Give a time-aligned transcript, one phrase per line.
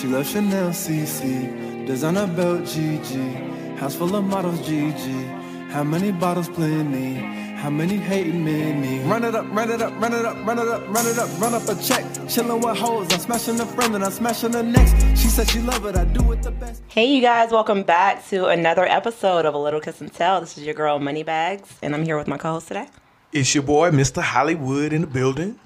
[0.00, 5.70] She loves Chanel CC, designer belt GG, house full of models GG.
[5.72, 7.16] How many bottles plenty?
[7.56, 9.00] How many hating many?
[9.00, 11.28] Run it up, run it up, run it up, run it up, run it up,
[11.38, 12.02] run up a check.
[12.32, 15.20] Chillin' with hoes, I'm smashing the friend and I'm smashing the next.
[15.20, 16.82] She said she love it, I do it the best.
[16.88, 20.40] Hey, you guys, welcome back to another episode of A Little Kiss and Tell.
[20.40, 22.88] This is your girl, Moni Bagz, and I'm here with my co host today.
[23.32, 24.22] It's your boy, Mr.
[24.22, 25.60] Hollywood, in the building.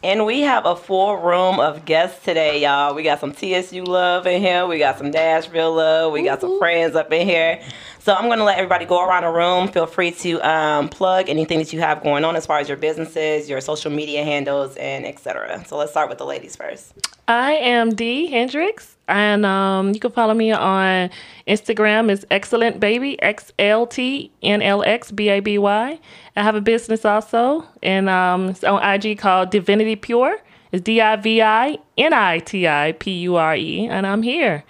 [0.00, 2.94] And we have a full room of guests today, y'all.
[2.94, 4.64] We got some TSU love in here.
[4.64, 6.12] We got some Nashville love.
[6.12, 7.60] We got some friends up in here.
[7.98, 9.66] So I'm going to let everybody go around the room.
[9.66, 12.76] Feel free to um, plug anything that you have going on as far as your
[12.76, 15.64] businesses, your social media handles, and etc.
[15.66, 17.17] So let's start with the ladies first.
[17.28, 21.10] I am Dee Hendrix, and um, you can follow me on
[21.46, 22.10] Instagram.
[22.10, 26.00] is excellent baby x l t n l x b a b y.
[26.36, 30.38] I have a business also, and um, it's on IG called Divinity Pure.
[30.72, 34.22] It's D I V I N I T I P U R E, and I'm
[34.22, 34.64] here.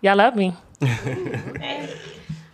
[0.00, 0.56] Y'all love me.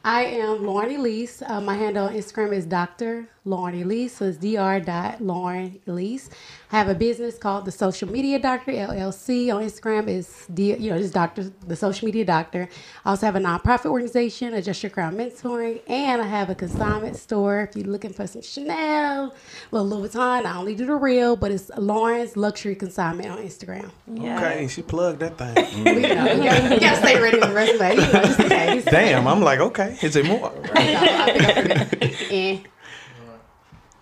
[0.05, 1.42] I am Lauren Elise.
[1.42, 3.28] Uh, my handle on Instagram is Dr.
[3.45, 4.17] Lauren Elise.
[4.17, 5.23] So it's Dr.
[5.23, 6.30] Lauren Elise.
[6.70, 9.55] I have a business called the Social Media Doctor LLC.
[9.55, 12.69] On Instagram is D, you know just Doctor the Social Media Doctor.
[13.06, 17.16] I also have a nonprofit organization, Adjust Your Crown Mentoring, and I have a consignment
[17.16, 17.62] store.
[17.62, 19.34] If you're looking for some Chanel,
[19.70, 23.91] well Louis Vuitton, I only do the real, but it's Lauren's Luxury Consignment on Instagram.
[24.11, 25.56] Okay, she plugged that thing.
[25.89, 27.94] We, you, know, you, gotta, you gotta stay ready with the resume.
[27.94, 28.84] You know, just in case.
[28.84, 30.52] Damn, I'm like, okay, is there more?
[30.74, 32.11] I think I forgot.
[32.30, 32.58] Eh.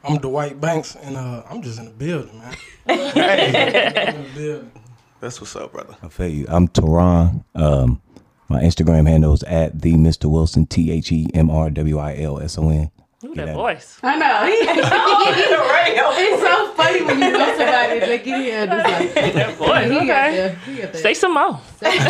[0.07, 2.57] I'm Dwight Banks, and uh, I'm just in the building, man.
[2.87, 4.73] hey, in the building.
[5.21, 5.97] that's what's up, brother.
[6.01, 6.47] I feel you.
[6.49, 7.45] I'm Teron.
[7.57, 8.01] Um,
[8.49, 10.31] my Instagram handle is at the Mr.
[10.31, 10.67] Wilson.
[10.67, 12.91] T H E M R W I L S O N.
[13.27, 13.99] Ooh, that at voice.
[14.03, 14.41] I know.
[16.19, 19.57] it's so funny when you know somebody and they get here and it's like, That
[19.57, 19.91] voice.
[19.91, 20.37] he got Okay.
[20.65, 21.61] the, he got the, Say some more.
[21.83, 21.99] Okay,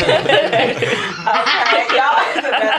[1.96, 2.16] y'all.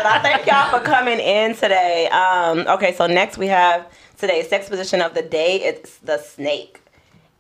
[0.10, 2.08] I thank y'all for coming in today.
[2.10, 5.62] Um, okay, so next we have today's sex position of the day.
[5.62, 6.82] It's the snake.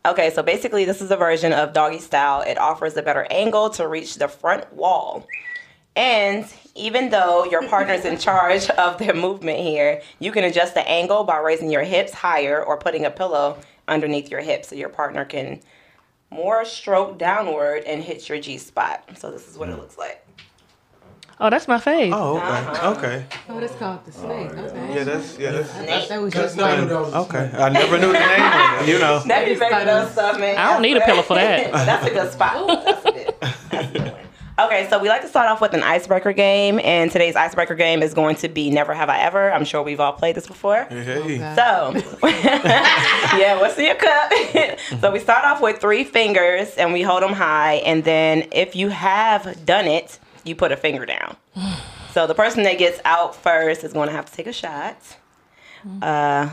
[0.06, 2.42] Okay, so basically this is a version of doggy style.
[2.42, 5.26] It offers a better angle to reach the front wall.
[5.98, 10.88] And even though your partner's in charge of their movement here, you can adjust the
[10.88, 14.90] angle by raising your hips higher or putting a pillow underneath your hips so your
[14.90, 15.60] partner can
[16.30, 19.04] more stroke downward and hit your G spot.
[19.18, 20.24] So this is what it looks like.
[21.40, 22.12] Oh, that's my fave.
[22.14, 22.96] Oh, okay, uh-huh.
[22.98, 23.26] okay.
[23.50, 24.50] oh, that's called the snake.
[24.56, 24.96] Oh, okay.
[24.96, 27.64] Yeah, that's yeah, that's I thought that was That's just not like, what that okay.
[27.64, 28.92] I never knew the name of it.
[28.92, 29.22] You know.
[29.28, 30.58] That be making up stuff, man.
[30.58, 31.72] I don't need a pillow for that.
[31.86, 32.54] That's a good spot.
[32.56, 33.36] Oh, that's a good.
[33.40, 34.17] That's a good one.
[34.60, 38.02] Okay, so we like to start off with an icebreaker game, and today's icebreaker game
[38.02, 39.52] is going to be Never Have I Ever.
[39.52, 40.86] I'm sure we've all played this before.
[40.86, 41.94] Hey, So,
[42.28, 44.32] yeah, what's in your cup?
[45.00, 48.76] so we start off with three fingers, and we hold them high, and then if
[48.76, 51.38] you have done it, you put a finger down.
[52.14, 54.98] So the person that gets out first is going to have to take a shot.
[56.02, 56.50] Uh,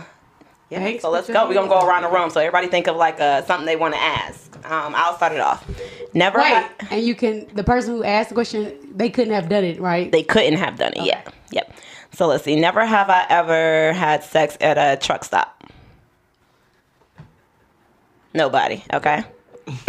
[0.71, 0.79] yeah.
[0.81, 1.47] Thanks, so let's go.
[1.49, 2.31] We're gonna go around the room.
[2.31, 4.55] So everybody think of like uh, something they want to ask.
[4.71, 5.69] Um, I'll start it off.
[6.15, 6.39] Never.
[6.39, 9.63] Wait, ha- and you can, the person who asked the question, they couldn't have done
[9.65, 10.11] it, right?
[10.11, 11.05] they couldn't have done it.
[11.05, 11.23] Yeah.
[11.51, 11.77] Yep.
[12.13, 12.57] So let's see.
[12.57, 15.65] Never have I ever had sex at a truck stop.
[18.33, 18.83] Nobody.
[18.93, 19.25] Okay.
[19.67, 19.87] Not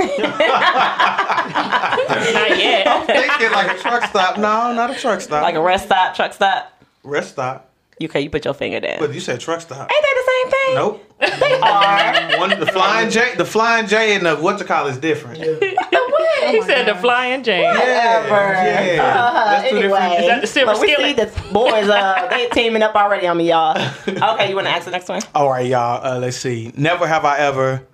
[2.57, 3.05] yet.
[3.07, 4.37] thinking like a truck stop.
[4.37, 5.43] No, not a truck stop.
[5.43, 6.71] Like a rest stop, truck stop.
[7.03, 7.71] rest stop.
[8.03, 8.99] Okay, you put your finger down.
[8.99, 9.89] But you said truck stop.
[9.89, 10.75] Ain't they the same thing?
[10.75, 11.01] Nope.
[11.39, 12.39] They are.
[12.39, 15.39] One, the flying J, the flying J, and the what you call is different.
[15.39, 15.45] Yeah,
[16.51, 17.63] he said the flying J.
[17.63, 18.35] Whatever.
[18.35, 18.95] yeah.
[18.97, 20.03] That's two different.
[20.03, 21.17] Anyway, Is that the silver but we see skillet?
[21.33, 21.87] the boys.
[21.89, 23.77] Uh, they teaming up already on me, y'all.
[24.07, 25.21] Okay, you want to ask the next one?
[25.33, 26.05] All right, y'all.
[26.05, 26.73] Uh, let's see.
[26.75, 27.87] Never have I ever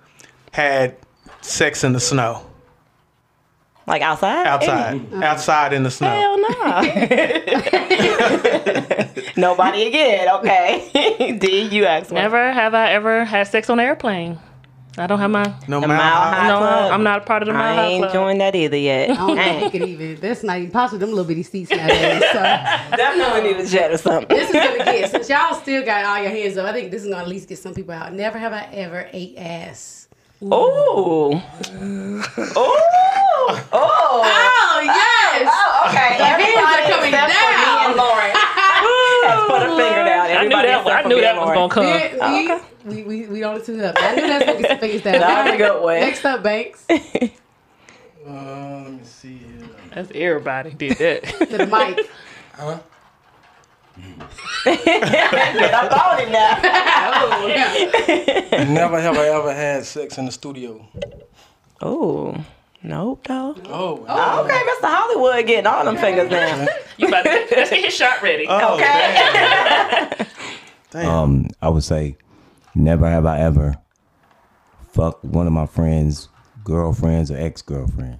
[0.50, 0.96] had
[1.42, 2.44] sex in the snow.
[3.86, 4.46] Like outside?
[4.46, 5.12] Outside.
[5.14, 6.08] Outside in the snow.
[6.08, 6.82] Hell no.
[9.36, 10.28] Nobody again.
[10.36, 11.36] Okay.
[11.40, 12.16] D, you ask me.
[12.16, 14.38] Never have I ever had sex on an airplane.
[14.98, 15.42] I don't have my.
[15.68, 16.30] No The matter Mile how.
[16.32, 16.92] High No, Club.
[16.92, 18.12] I'm not a part of the Mile I High ain't Club.
[18.12, 19.10] joined that either yet.
[19.10, 19.72] I don't think you Ain't.
[19.72, 20.98] could even, that's not even possible.
[20.98, 22.20] Them little bitty seats nowadays.
[22.30, 22.42] So
[22.96, 24.28] Definitely need a jet or something.
[24.28, 26.90] this is going to get, since y'all still got all your hands up, I think
[26.90, 28.12] this is going to at least get some people out.
[28.12, 30.08] Never have I ever ate ass.
[30.42, 30.52] Ooh.
[30.52, 31.32] Ooh.
[32.56, 32.78] Ooh.
[33.72, 35.48] Oh, yes!
[35.50, 36.18] Oh, okay.
[36.18, 37.90] The hands are Everybody coming except for me down.
[37.90, 38.32] and Lauren.
[39.24, 40.26] Has put a finger down.
[40.30, 40.86] I knew that.
[40.86, 41.86] I knew that was gonna come.
[41.86, 42.64] We, Oh, we, okay.
[42.84, 43.94] we, we, we only two up.
[43.98, 45.20] I knew that's going to get some fingers down.
[45.20, 46.00] That was a good one.
[46.00, 46.84] Next up, Banks.
[46.86, 47.30] To
[48.26, 49.68] Uh, let me see here.
[49.94, 51.24] That's everybody did that.
[51.24, 52.08] to the mic.
[52.54, 52.78] Huh?
[54.64, 56.60] Get up on it now.
[57.14, 58.64] Oh.
[58.72, 60.86] Never have I ever had sex in the studio.
[61.80, 62.36] Oh.
[62.84, 63.54] Nope, though.
[63.66, 64.88] Oh, Okay, Mr.
[64.88, 65.32] Hollywood.
[65.32, 66.66] Hollywood getting all them fingers now.
[66.98, 68.46] You about to let's get his shot ready.
[68.48, 68.84] Oh, Okay.
[68.84, 70.26] Damn.
[70.90, 71.08] damn.
[71.08, 72.16] Um, I would say,
[72.74, 73.76] never have I ever
[74.92, 76.28] fucked one of my friends'
[76.64, 78.18] girlfriends or ex girlfriends.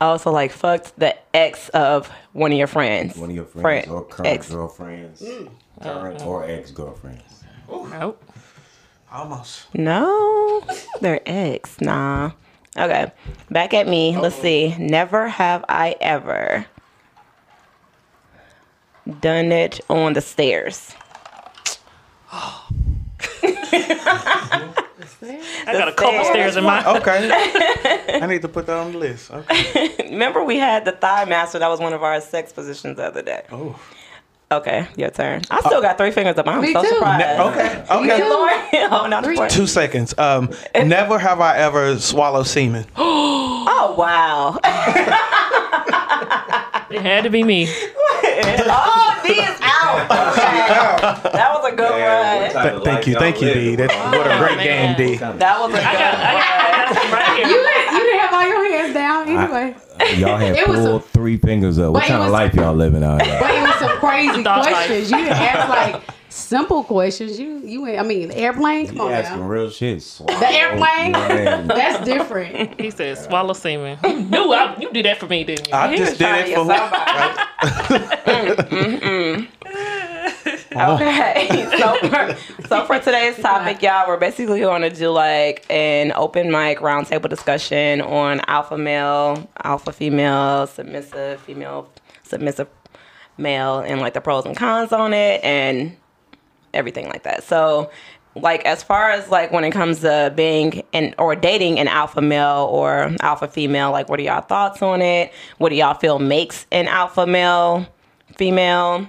[0.00, 3.16] Oh, so like fucked the ex of one of your friends.
[3.16, 4.50] One of your friends Friend- or current ex.
[4.50, 5.24] girlfriends,
[5.82, 7.44] current or ex girlfriends.
[7.68, 8.22] Nope.
[9.10, 9.74] Almost.
[9.74, 10.62] No,
[11.00, 11.80] they're ex.
[11.80, 12.32] Nah.
[12.78, 13.10] Okay,
[13.50, 14.16] back at me.
[14.16, 14.74] Let's see.
[14.78, 16.66] Never have I ever
[19.20, 20.94] done it on the stairs.
[25.66, 26.52] I got a couple stairs.
[26.52, 26.84] stairs in my.
[26.98, 27.30] Okay.
[28.22, 29.30] I need to put that on the list.
[29.30, 29.94] Okay.
[30.10, 31.58] Remember we had the thigh master.
[31.58, 33.44] That was one of our sex positions the other day.
[33.50, 33.78] Oh.
[34.52, 35.42] Okay, your turn.
[35.50, 36.46] I still got three fingers up.
[36.46, 36.88] I'm Me so too.
[36.88, 37.40] surprised.
[37.40, 37.84] Okay.
[37.90, 38.28] Okay.
[38.28, 38.60] Lauren,
[38.92, 39.36] oh, not Three.
[39.48, 40.14] Two seconds.
[40.18, 42.86] Um, never have I ever swallowed semen.
[43.78, 44.58] Oh wow.
[46.88, 47.66] It had to be me.
[47.68, 50.06] oh, D is out.
[50.06, 51.30] Okay.
[51.36, 52.72] That was a good run.
[52.72, 53.74] Th- thank you, thank you, D.
[53.76, 54.96] That's what a great game, man.
[54.96, 55.16] D.
[55.16, 57.62] That was a good I got, I got, I got right You here.
[57.62, 59.74] didn't, you didn't have all your hands down anyway.
[60.20, 61.92] Y'all had It was pulled three fingers up.
[61.92, 63.38] What kind of life y'all living out here?
[64.06, 64.68] But it was some crazy Dog life.
[64.74, 65.10] questions.
[65.10, 67.38] You didn't ask like simple questions.
[67.40, 68.86] You you went- I mean airplane.
[68.88, 69.46] Come You on asking now.
[69.46, 70.02] real shit.
[70.02, 70.38] Swallow.
[70.38, 71.12] The airplane.
[71.68, 72.80] That's different.
[72.80, 75.74] He said, "Swallow semen." You knew I, you did that for me, didn't you?
[75.74, 76.90] I He just did it for get
[78.26, 79.46] who?
[80.78, 80.94] Oh.
[80.94, 82.36] Okay, so for,
[82.68, 87.30] so for today's topic, y'all, we're basically going to do like an open mic roundtable
[87.30, 91.88] discussion on alpha male, alpha female, submissive female,
[92.24, 92.68] submissive
[93.38, 95.96] male, and like the pros and cons on it, and
[96.74, 97.44] everything like that.
[97.44, 97.90] So,
[98.34, 102.20] like as far as like when it comes to being and or dating an alpha
[102.20, 105.32] male or alpha female, like what are y'all thoughts on it?
[105.58, 107.86] What do y'all feel makes an alpha male,
[108.36, 109.08] female?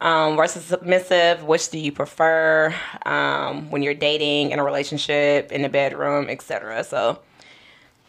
[0.00, 1.44] um, versus submissive.
[1.44, 2.74] Which do you prefer
[3.06, 6.84] um, when you're dating in a relationship, in the bedroom, etc.
[6.84, 7.20] So,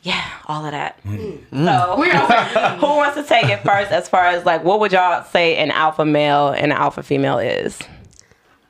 [0.03, 1.03] yeah, all of that.
[1.03, 1.39] Mm.
[1.49, 2.77] So, mm.
[2.79, 3.91] who wants to take it first?
[3.91, 7.39] As far as like, what would y'all say an alpha male and an alpha female
[7.39, 7.79] is?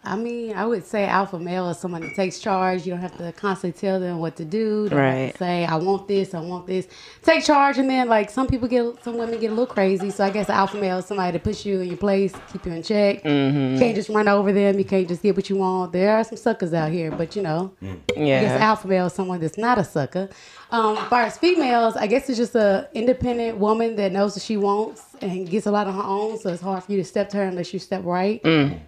[0.10, 2.86] I mean, I would say alpha male is someone that takes charge.
[2.86, 4.90] You don't have to constantly tell them what to do.
[4.90, 5.32] Don't have Right.
[5.34, 6.88] to say, I want this, I want this.
[7.22, 10.10] Take charge, and then like some people get, some women get a little crazy.
[10.10, 12.72] So I guess alpha male is somebody to push you in your place, keep you
[12.72, 13.24] in check.
[13.24, 13.74] Mm-hmm.
[13.76, 14.80] You can't just run over them.
[14.80, 15.92] You can't just get what you want.
[15.94, 19.40] There are some suckers out here, but you know, I guess alpha male is someone
[19.40, 20.30] that's not a sucker.
[20.72, 24.44] Um, as far as females, I guess it's just a independent woman that knows what
[24.44, 26.38] she wants and gets a lot on her own.
[26.38, 28.40] So it's hard for you to step to her unless you step right.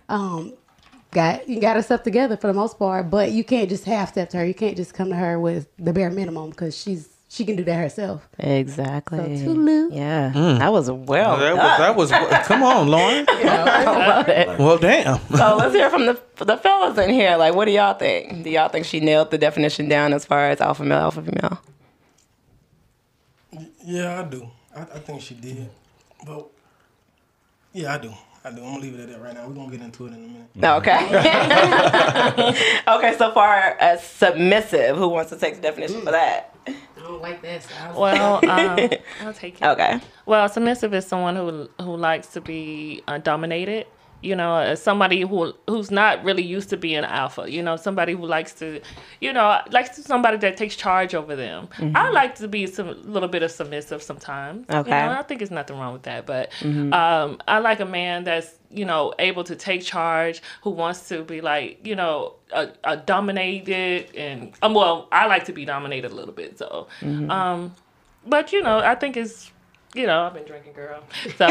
[0.10, 0.54] Um,
[1.12, 4.10] got you got her stuff together for the most part, but you can't just half
[4.10, 4.46] step to her.
[4.46, 7.64] You can't just come to her with the bare minimum because she's she can do
[7.64, 8.28] that herself.
[8.40, 9.38] exactly.
[9.38, 9.96] So toodaloo.
[9.96, 10.60] Yeah, hmm.
[10.60, 12.46] that was well That was, that was.
[12.46, 13.26] Come on, Lauren.
[13.30, 14.60] I love it.
[14.60, 15.18] Well, damn.
[15.30, 17.38] So let's hear from the the fellas in here.
[17.38, 18.44] Like, what do y'all think?
[18.44, 21.62] Do y'all think she nailed the definition down as far as alpha male, alpha female?
[23.86, 24.50] Yeah, I do.
[24.76, 25.70] I, I think she did.
[26.26, 26.48] But
[27.74, 28.14] yeah, I do.
[28.44, 28.58] I do.
[28.64, 29.48] I'm gonna leave it at that right now.
[29.48, 30.78] We're gonna get into it in a minute.
[30.78, 31.06] Okay.
[32.88, 36.56] okay, so far as submissive, who wants to take the definition for that?
[36.68, 37.64] I don't like that.
[37.64, 38.90] So I was- Well, um,
[39.28, 39.66] I'll take it.
[39.66, 40.00] Okay.
[40.26, 43.86] Well, submissive is someone who who likes to be uh, dominated.
[44.22, 47.50] You know, as somebody who who's not really used to being alpha.
[47.52, 48.80] You know, somebody who likes to,
[49.20, 51.70] you know, likes to somebody that takes charge over them.
[51.96, 54.66] I like to be some little bit of submissive sometimes.
[54.70, 54.92] You Okay.
[54.92, 56.52] know, I think there's nothing wrong with that, but
[56.94, 61.24] um, I like a man that's you know able to take charge, who wants to
[61.24, 66.12] be like you know a, a dominated and um, well, I like to be dominated
[66.12, 66.58] a little bit.
[66.58, 66.88] So,
[67.30, 67.74] um,
[68.26, 69.52] but you know, I think it's
[69.94, 71.04] you know I've been drinking, girl.
[71.38, 71.48] So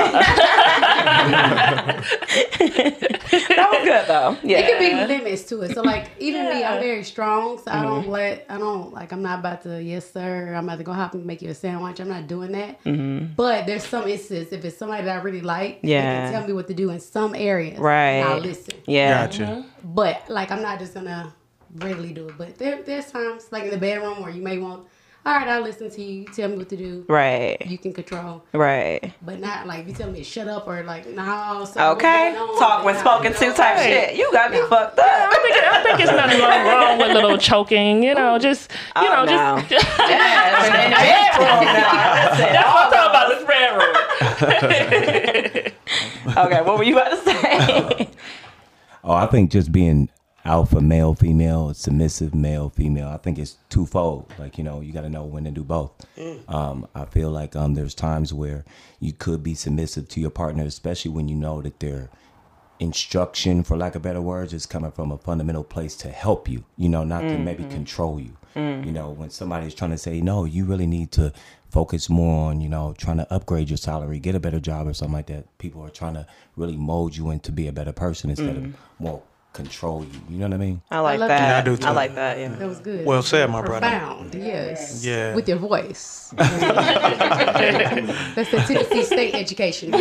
[3.48, 4.36] That was good though.
[4.42, 4.58] Yeah.
[4.58, 5.74] It can be limits to it.
[5.74, 7.58] So like even me, I'm very strong.
[7.58, 8.10] So I don't mm-hmm.
[8.10, 10.54] let I don't like I'm not about to yes sir.
[10.54, 12.00] I'm about to go hop and make you a sandwich.
[12.00, 12.82] I'm not doing that.
[12.84, 13.34] Mm-hmm.
[13.36, 16.30] But there's some instances if it's somebody that I really like, they Yeah.
[16.30, 17.78] can tell me what to do in some areas.
[17.78, 18.20] Right.
[18.20, 18.74] I'll listen.
[18.86, 19.26] yeah.
[19.26, 19.64] Gotcha.
[19.84, 21.34] But like I'm not just gonna
[21.76, 22.34] readily do it.
[22.38, 24.86] But there there's times like in the bedroom where you may want
[25.26, 27.04] all right, I'll listen to you, tell me what to do.
[27.08, 27.58] Right.
[27.66, 28.42] You can control.
[28.54, 29.12] Right.
[29.22, 32.32] But not like you tell me shut up or like no so Okay.
[32.32, 32.58] what's going on?
[32.58, 34.14] Talk when Nah, spoken to type like- shit.
[34.16, 35.06] You got me fucked up.
[35.06, 38.02] I think I think it's nothing wrong, wrong with a little choking.
[38.02, 39.62] You know, just you Oh, know, no.
[39.68, 42.14] just Yeah, in the bedroom now.
[42.14, 43.28] That's what I'm all talking about.
[43.28, 43.94] This bedroom.
[46.36, 48.08] Okay, what were you about to say?
[49.02, 50.10] Oh, I think just being
[50.44, 53.08] alpha male, female, submissive male, female.
[53.08, 54.32] I think it's twofold.
[54.38, 55.92] Like you know, you got to know when to do both.
[56.48, 58.64] Um, I feel like um, there's times where
[58.98, 62.10] you could be submissive to your partner, especially when you know that their
[62.78, 66.64] instruction, for lack of better words, is coming from a fundamental place to help you.
[66.76, 68.36] You know, not to maybe control you.
[68.84, 71.32] You know, when somebody's trying to say, no, you really need to
[71.70, 74.92] focus more on, you know, trying to upgrade your salary, get a better job or
[74.92, 75.56] something like that.
[75.58, 79.22] People are trying to really mold you into be a better person instead of more
[79.52, 80.20] control you.
[80.28, 80.82] You know what I mean?
[80.90, 81.38] I like love that.
[81.38, 81.48] that.
[81.48, 81.86] Yeah, I do too.
[81.88, 82.38] I like that.
[82.38, 82.48] Yeah.
[82.48, 83.04] That was good.
[83.06, 83.80] Well said, my brother.
[83.80, 85.04] Profound, yes.
[85.04, 85.34] Yeah.
[85.34, 86.32] With your voice.
[86.36, 86.50] That's
[88.50, 89.92] the Tennessee State education.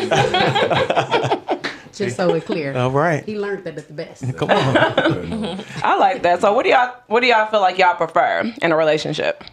[1.92, 2.78] Just so we're clear.
[2.78, 3.26] All right.
[3.26, 4.24] He learned that at the best.
[4.38, 4.78] Come on.
[5.84, 6.42] I like that.
[6.42, 9.44] So, what do y'all what do y'all feel like y'all prefer in a relationship?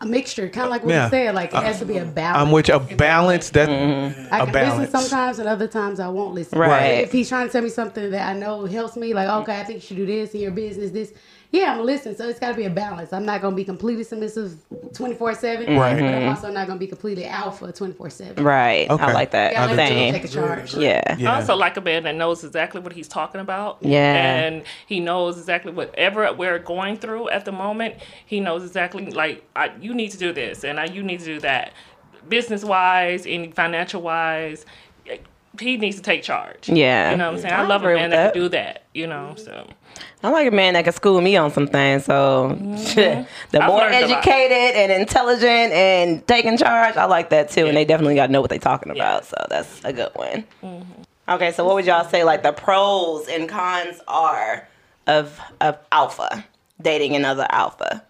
[0.00, 1.04] A mixture, kind of like what Yeah.
[1.04, 1.34] you said.
[1.34, 2.38] Like it has to be a uh, balance.
[2.38, 2.74] I'm with you.
[2.74, 3.50] A balance.
[3.50, 4.34] That mm-hmm.
[4.34, 4.92] I can balance.
[4.92, 6.58] listen sometimes, and other times I won't listen.
[6.58, 7.04] Right.
[7.04, 9.64] If he's trying to tell me something that I know helps me, like okay, I
[9.64, 11.12] think you should do this in your business, this.
[11.56, 12.14] Yeah, I'm gonna listen.
[12.14, 13.12] So it's got to be a balance.
[13.12, 14.58] I'm not gonna be completely submissive
[14.92, 15.78] 24 seven.
[15.78, 15.98] Right.
[15.98, 18.44] But I'm also not gonna be completely alpha 24 seven.
[18.44, 18.88] Right.
[18.90, 19.02] Okay.
[19.02, 19.54] I like that.
[19.54, 20.06] Gotta let Same.
[20.06, 20.74] you take a charge.
[20.74, 21.16] Yeah.
[21.16, 21.32] Yeah.
[21.32, 23.78] I also like a man that knows exactly what he's talking about.
[23.80, 24.14] Yeah.
[24.36, 27.94] And he knows exactly whatever we're going through at the moment.
[28.26, 31.26] He knows exactly like I, you need to do this and I, you need to
[31.26, 31.72] do that.
[32.28, 34.66] Business wise, any financial wise,
[35.60, 36.68] he needs to take charge.
[36.68, 37.10] Yeah.
[37.12, 37.54] You know what I'm saying?
[37.54, 38.32] I, I love a man that, that.
[38.32, 38.84] can do that.
[38.94, 39.68] You know, so
[40.22, 42.04] I like a man that can school me on some things.
[42.06, 43.56] So the Mm-hmm.
[43.56, 44.10] I've more learned a lot.
[44.26, 47.66] educated and intelligent and taking charge, I like that too.
[47.66, 49.24] And they definitely got to know what they're talking about.
[49.26, 50.44] So that's a good one.
[50.62, 51.02] Mm-hmm.
[51.28, 54.66] Okay, so what would y'all say like the pros and cons are
[55.08, 56.44] of of alpha
[56.80, 58.02] dating another alpha?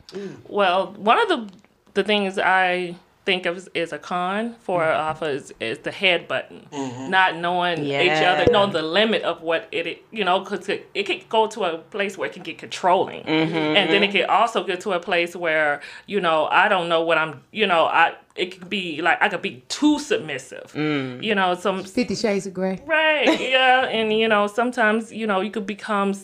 [0.48, 1.48] Well, one of the
[1.94, 2.94] the things I
[3.26, 4.98] think of as, as a con for mm-hmm.
[4.98, 7.10] uh, alpha is, is the head button, mm-hmm.
[7.10, 10.88] not knowing each other, knowing the limit of what it, it you know, because it,
[10.94, 13.54] it can go to a place where it can get controlling, mm-hmm.
[13.54, 17.02] and then it can also get to a place where you know I don't know
[17.02, 21.22] what I'm, you know, I it could be like I could be too submissive, mm.
[21.22, 22.80] you know, some Fifty Shades of Grey.
[22.86, 23.40] Right.
[23.40, 23.86] Yeah.
[23.86, 26.14] And you know, sometimes you know you could become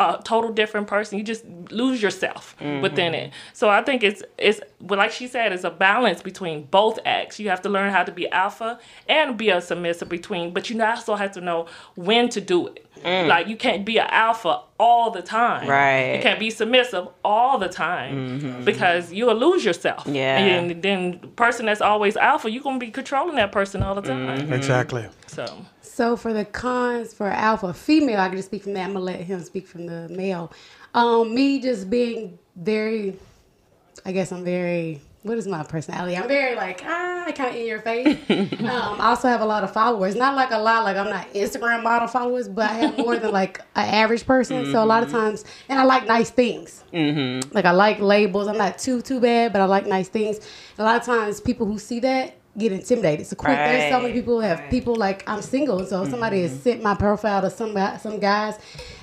[0.00, 1.18] a total different person.
[1.18, 2.80] You just lose yourself mm-hmm.
[2.80, 3.32] within it.
[3.52, 7.38] So I think it's it's well, like she said, it's a balance between both acts.
[7.38, 10.82] You have to learn how to be alpha and be a submissive between, but you
[10.82, 11.66] also have to know
[11.96, 12.86] when to do it.
[13.04, 13.28] Mm.
[13.28, 15.68] Like you can't be an alpha all the time.
[15.68, 16.14] Right.
[16.16, 18.64] You can't be submissive all the time mm-hmm.
[18.64, 20.06] because you'll lose yourself.
[20.06, 20.38] Yeah.
[20.38, 24.02] And then the person that's always alpha, you're gonna be controlling that person all the
[24.02, 24.40] time.
[24.40, 24.52] Mm-hmm.
[24.54, 25.06] Exactly.
[25.26, 28.84] So So for the cons for alpha female, I can just speak from that.
[28.84, 30.52] I'm gonna let him speak from the male.
[30.94, 33.18] Um, me just being very,
[34.04, 35.00] I guess I'm very.
[35.22, 36.16] What is my personality?
[36.16, 38.16] I'm very like ah, kind of in your face.
[38.30, 40.14] um, I also have a lot of followers.
[40.14, 43.32] Not like a lot, like I'm not Instagram model followers, but I have more than
[43.32, 44.70] like an average person.
[44.72, 46.84] So a lot of times, and I like nice things.
[46.94, 47.52] Mm-hmm.
[47.52, 48.46] Like I like labels.
[48.48, 50.40] I'm not too too bad, but I like nice things.
[50.78, 53.26] a lot of times, people who see that get intimidated.
[53.26, 56.10] So quick, there's so many people who have people like I'm single, so mm-hmm.
[56.10, 58.58] somebody has sent my profile to some some guys,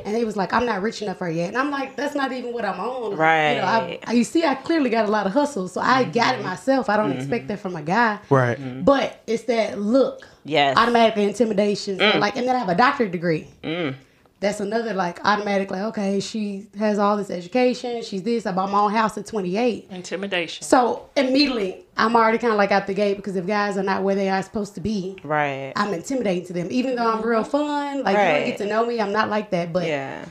[0.06, 2.16] and they was like, I'm not rich enough for her yet, and I'm like, that's
[2.16, 3.12] not even what I'm on.
[3.56, 4.16] You, know, I, Right.
[4.16, 6.12] You see, I clearly got a lot of hustle, so I mm-hmm.
[6.12, 6.90] got it myself.
[6.90, 7.20] I don't mm-hmm.
[7.20, 8.20] expect that from a guy.
[8.30, 8.86] Right.
[8.86, 10.78] But it's that look, Yes.
[10.78, 12.00] Automatic intimidation.
[12.00, 12.20] So mm.
[12.20, 13.48] like, and then I have a doctorate degree.
[13.64, 13.96] Mm.
[14.40, 18.70] That's another like automatic like okay she has all this education she's this I bought
[18.70, 20.64] my own house at 28 intimidation.
[20.64, 24.04] so immediately I'm already kind of like out the gate because if guys are not
[24.04, 25.74] where they are supposed to be Right.
[25.76, 28.38] I'm intimidating to them even though I'm real fun like you Right.
[28.40, 30.26] don't get to know me I'm not like that but Yeah.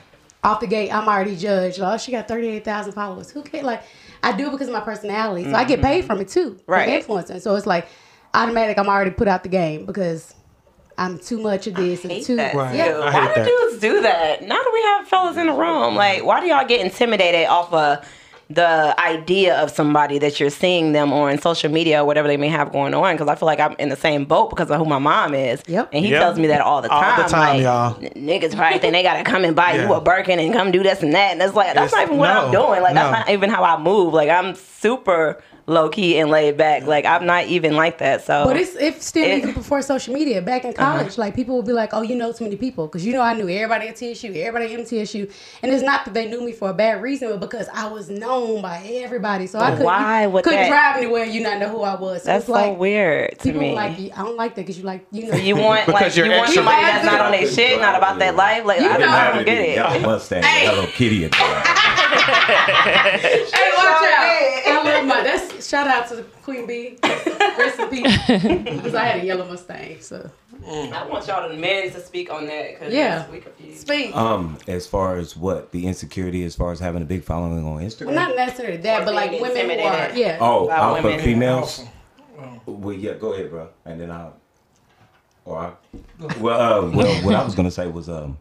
[0.45, 3.83] off the gate I'm already judged oh she got 38,000 followers who cares like
[4.23, 6.07] I do it because of my personality so I get paid mm-hmm.
[6.07, 6.89] from it too Right.
[6.91, 7.89] influencing so it's like
[8.35, 10.33] automatic I'm already put out the game because
[10.99, 12.73] I'm too much of this and hate too that Right.
[12.73, 12.77] too.
[12.79, 13.47] yeah I Why do that.
[13.47, 14.43] dudes do that?
[14.43, 17.73] Now that we have fellas in the room, like, why do y'all get intimidated off
[17.73, 17.99] of
[18.49, 22.49] the idea of somebody that you're seeing them on social media or whatever they may
[22.49, 23.15] have going on?
[23.15, 25.61] Because I feel like I'm in the same boat because of who my mom is.
[25.67, 25.91] Yep.
[25.93, 26.23] And he Yep.
[26.23, 26.97] tells me that all the time.
[26.97, 27.23] All time.
[27.25, 27.97] the time, like, y'all.
[28.01, 30.83] n- Niggas probably think they gotta come and buy you a Birkin and come do
[30.83, 31.33] this and that.
[31.33, 32.81] And it's like that's It's- not even what I'm doing.
[32.83, 33.03] Like no.
[33.11, 34.15] that's not even how I move.
[34.15, 36.85] Like I'm super low key and laid back.
[36.85, 38.25] Like I'm not even like that.
[38.25, 40.41] So But it's it's still It- even before social media.
[40.41, 40.99] Back in uh-huh.
[40.99, 43.21] college, like people would be like, "Oh, you know too many people," because you know
[43.21, 45.31] I knew everybody at TSU, everybody at MTSU,
[45.63, 48.09] and it's not that they knew me for a bad reason, but because I was
[48.09, 49.47] known by everybody.
[49.47, 51.97] So I couldn't, why would couldn't that- drive anywhere and you not know who I
[51.97, 52.23] was.
[52.23, 53.75] So that's it's like so weird to people me.
[53.75, 53.97] like.
[54.17, 56.51] I don't like that because you like you know You want like you're you want
[56.51, 58.65] somebody that's not on their shit, not about that life.
[58.65, 59.77] Like I, don't, I don't get it.
[59.77, 61.29] Y'all Mustang, Hello Kitty.
[62.17, 63.21] and all that.
[63.21, 64.85] Hey, watch out!
[64.85, 65.23] I love my.
[65.23, 66.99] That's shout out to the Queen Bee.
[67.03, 68.19] Rest in peace.
[68.27, 70.01] Because I had a yellow Mustang.
[70.01, 70.31] So
[70.67, 73.29] I want y'all the men to speak on that because Yeah.
[73.31, 73.81] we confused.
[73.81, 74.15] speak.
[74.15, 77.81] Um, as far as what the insecurity, as far as having a big following on
[77.83, 78.07] Instagram.
[78.07, 80.39] well, not necessarily that, but like women who are yeah.
[80.41, 81.21] oh, By alpha women.
[81.25, 81.81] females.
[82.39, 82.71] Alpha.
[82.71, 84.35] Well, yeah, go ahead, bro, and then I'll.
[85.45, 85.73] Or I,
[86.41, 88.39] well, uh, well, what I was gonna say was, um,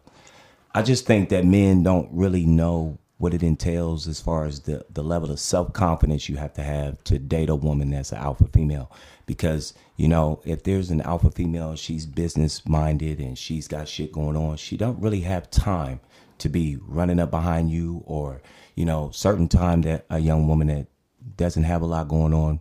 [0.74, 4.84] I just think that men don't really know what it entails as far as the
[4.90, 8.18] the level of self confidence you have to have to date a woman that's an
[8.18, 8.90] alpha female.
[9.26, 14.12] Because you know, if there's an alpha female, she's business minded and she's got shit
[14.12, 14.56] going on.
[14.56, 16.00] She don't really have time
[16.38, 18.42] to be running up behind you, or
[18.74, 20.86] you know, certain time that a young woman that
[21.36, 22.60] doesn't have a lot going on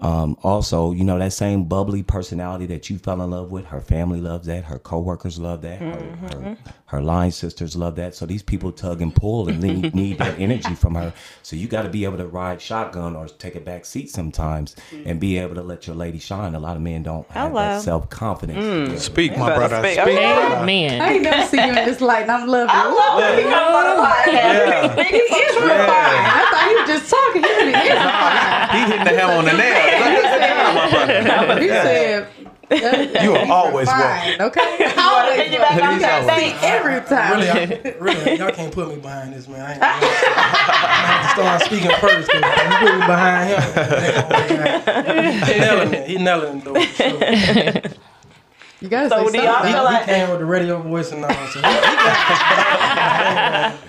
[0.00, 3.80] um, also, you know, that same bubbly personality that you fell in love with, her
[3.80, 8.14] family loves that, her coworkers love that, her, her, her line sisters love that.
[8.14, 11.12] So these people tug and pull and need, need that energy from her.
[11.42, 14.74] So you got to be able to ride shotgun or take a back seat sometimes
[15.04, 16.54] and be able to let your lady shine.
[16.54, 17.60] A lot of men don't have Hello.
[17.60, 19.02] that self confidence.
[19.04, 19.78] Speak, my brother.
[19.80, 19.92] speak.
[20.00, 20.16] Speak, Okay.
[20.34, 20.64] brother.
[20.66, 21.00] Man.
[21.00, 22.94] I ain't never seen you in this light, and I'm loving I it.
[22.94, 24.32] love when he comes on the podcast.
[24.32, 24.92] Yeah.
[24.92, 27.42] Speaking He is some real I thought he was just talking.
[27.42, 28.39] He really is fine.
[28.72, 31.60] He hitting the hammer on the nail.
[31.60, 32.26] He said.
[32.70, 34.76] You are always fine, okay?
[34.96, 35.86] Wanna Always piggyback welcome.
[35.88, 36.24] on He's that?
[36.62, 37.32] Every time.
[37.40, 37.52] Really, I,
[38.24, 39.60] really, y'all can't put me behind this, man.
[39.60, 40.00] I ain't gonna, I'm
[40.86, 42.28] gonna have to start speaking first.
[42.32, 42.40] You
[42.78, 43.60] put me behind him,
[45.46, 46.04] he nailing it.
[46.08, 47.90] He nailing it though.
[48.80, 48.88] For sure.
[48.88, 49.68] You gotta So say do y'all something.
[49.68, 51.30] He, feel he came with the radio voice and all.
[51.30, 53.76] So he, he got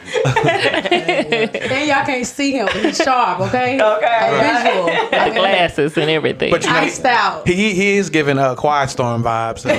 [0.51, 3.81] And y'all can't see him, he's sharp, okay?
[3.81, 3.81] Okay.
[3.81, 4.89] A visual.
[5.19, 6.51] I mean, Glasses and everything.
[6.51, 7.47] But you know, out.
[7.47, 9.59] he, he is giving a quiet storm vibes.
[9.59, 9.71] So.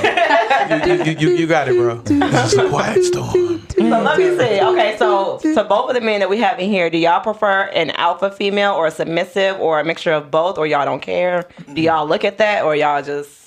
[0.86, 1.96] you, you, you, you got it, bro.
[2.32, 3.60] This is a quiet storm.
[3.70, 4.60] So let me see.
[4.62, 7.64] Okay, so to both of the men that we have in here, do y'all prefer
[7.74, 11.48] an alpha female or a submissive or a mixture of both, or y'all don't care?
[11.72, 13.41] Do y'all look at that, or y'all just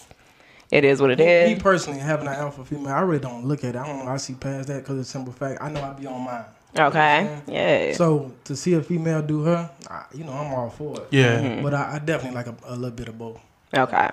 [0.72, 1.62] it is what it Me is?
[1.64, 3.78] personally, having an alpha female, I really don't look at it.
[3.78, 4.12] I don't know.
[4.12, 6.46] I see past that because of the simple fact I know I'd be on mine.
[6.78, 7.94] Okay, yeah.
[7.94, 11.08] So to see a female do her, I, you know, I'm all for it.
[11.12, 11.62] Yeah.
[11.62, 13.40] But I, I definitely like a, a little bit of both.
[13.74, 14.10] Okay.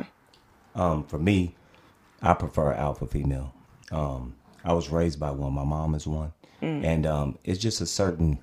[0.76, 1.54] Um, for me,
[2.22, 3.52] I prefer alpha female.
[3.90, 5.52] Um, I was raised by one.
[5.52, 8.38] My mom is one, and um, it's just a certain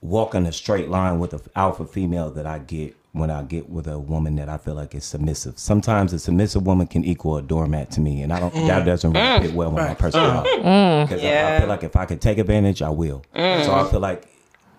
[0.00, 3.86] walking a straight line with an alpha female that I get when I get with
[3.86, 5.58] a woman that I feel like is submissive.
[5.58, 8.52] Sometimes a submissive woman can equal a doormat to me, and I don't.
[8.54, 8.86] That mm.
[8.86, 9.42] doesn't really mm.
[9.42, 10.48] fit well with my personality.
[10.62, 11.08] Mm.
[11.08, 13.22] Because I, I feel like if I could take advantage, I will.
[13.34, 14.26] So I feel like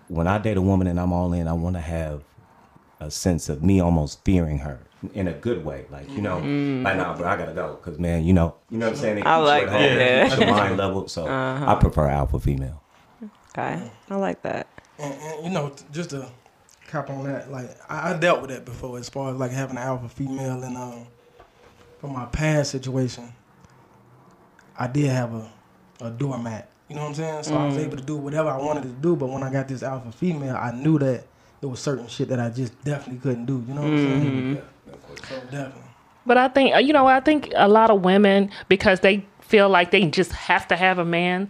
[0.08, 2.24] when I date a woman and I'm all in, I want to have
[3.00, 4.80] a sense of me almost fearing her
[5.12, 5.86] in a good way.
[5.90, 7.76] Like, you know, like, nah, bro, I gotta go.
[7.82, 9.18] Cause man, you know, you know what I'm saying?
[9.18, 10.28] It I like that, yeah.
[10.28, 11.08] keeps your mind level.
[11.08, 11.76] So I uh-huh.
[11.76, 12.82] prefer alpha female.
[13.50, 13.90] Okay.
[14.10, 14.66] I like that.
[14.98, 16.28] And, and you know, just to
[16.94, 19.76] cap on that, like I, I dealt with that before, as far as like having
[19.76, 21.06] an alpha female, and um,
[21.98, 23.32] from my past situation,
[24.78, 25.50] I did have a
[26.00, 26.70] a doormat.
[26.88, 27.42] You know what I'm saying?
[27.44, 27.84] So I was mm.
[27.84, 29.16] able to do whatever I wanted to do.
[29.16, 31.24] But when I got this alpha female, I knew that
[31.60, 33.64] there was certain shit that I just definitely couldn't do.
[33.66, 34.56] You know what I'm saying?
[34.56, 35.24] Mm-hmm.
[35.28, 35.82] So definitely.
[36.26, 39.68] But I think uh, you know I think a lot of women because they feel
[39.68, 41.48] like they just have to have a man,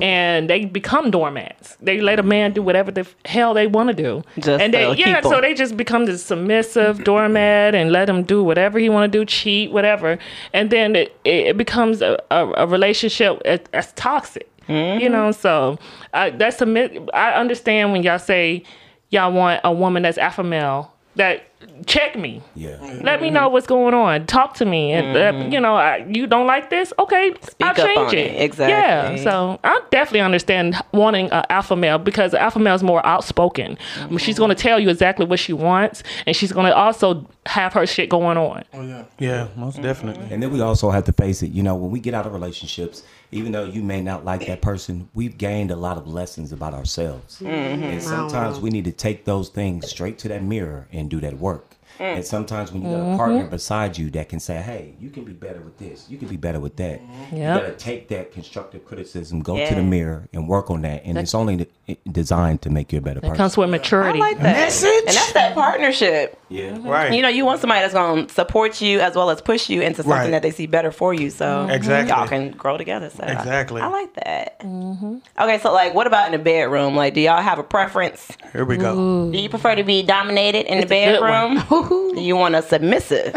[0.00, 1.76] and they become doormats.
[1.80, 4.92] They let a man do whatever the hell they want to do, Just and they
[4.96, 5.22] yeah, 'em.
[5.22, 9.18] so they just become this submissive doormat and let him do whatever he want to
[9.18, 10.18] do, cheat, whatever,
[10.52, 14.48] and then it, it becomes a, a, a relationship that- that's toxic.
[14.66, 15.78] You know, so
[16.14, 16.88] uh, that's submit.
[17.12, 18.62] I understand when y'all say
[19.10, 21.44] y'all want a woman that's alpha male that
[21.86, 22.42] check me.
[22.54, 22.76] Yeah.
[23.02, 24.26] Let me know what's going on.
[24.26, 26.92] Talk to me, and uh, you know, I, you don't like this.
[26.98, 28.32] Okay, I'll change it.
[28.32, 28.42] it.
[28.42, 28.72] Exactly.
[28.72, 29.16] Yeah.
[29.22, 33.78] So I definitely understand wanting an alpha male because alpha male is more outspoken.
[34.00, 36.76] I mean, she's going to tell you exactly what she wants, and she's going to
[36.76, 38.64] also have her shit going on.
[38.72, 39.04] Oh yeah.
[39.18, 40.28] Yeah, most definitely.
[40.30, 42.32] And then we also have to face it, you know, when we get out of
[42.32, 43.02] relationships,
[43.34, 46.72] even though you may not like that person, we've gained a lot of lessons about
[46.72, 47.40] ourselves.
[47.40, 47.82] Mm-hmm.
[47.82, 51.38] And sometimes we need to take those things straight to that mirror and do that
[51.38, 51.73] work.
[51.98, 52.16] Mm.
[52.16, 53.50] And sometimes when you got a partner mm-hmm.
[53.50, 56.36] beside you that can say, hey, you can be better with this, you can be
[56.36, 57.00] better with that.
[57.32, 61.02] You got to take that constructive criticism, go to the mirror and work on that.
[61.04, 61.66] And it's only
[62.10, 63.36] designed to make you a better It person.
[63.36, 64.18] comes with I maturity.
[64.18, 64.56] like that.
[64.84, 66.38] And that's that partnership.
[66.48, 66.72] yeah.
[66.72, 66.88] Mm-hmm.
[66.88, 67.12] Right.
[67.12, 69.80] You know, you want somebody that's going to support you as well as push you
[69.82, 70.30] into something Right.
[70.30, 71.30] that they see better for you.
[71.30, 71.70] So mm-hmm.
[71.70, 72.10] Exactly.
[72.10, 73.10] y'all can grow together.
[73.10, 73.80] So Exactly.
[73.80, 74.60] I, like that.
[74.64, 76.96] Okay, so like, what about in the bedroom?
[76.96, 78.30] Like, do y'all have a preference?
[78.52, 79.30] Here we go.
[79.30, 81.56] Do you prefer to be dominated in the a good one.
[81.56, 81.64] bedroom?
[81.88, 83.34] do you want a submissive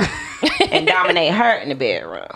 [0.71, 2.27] and dominate her in the bedroom?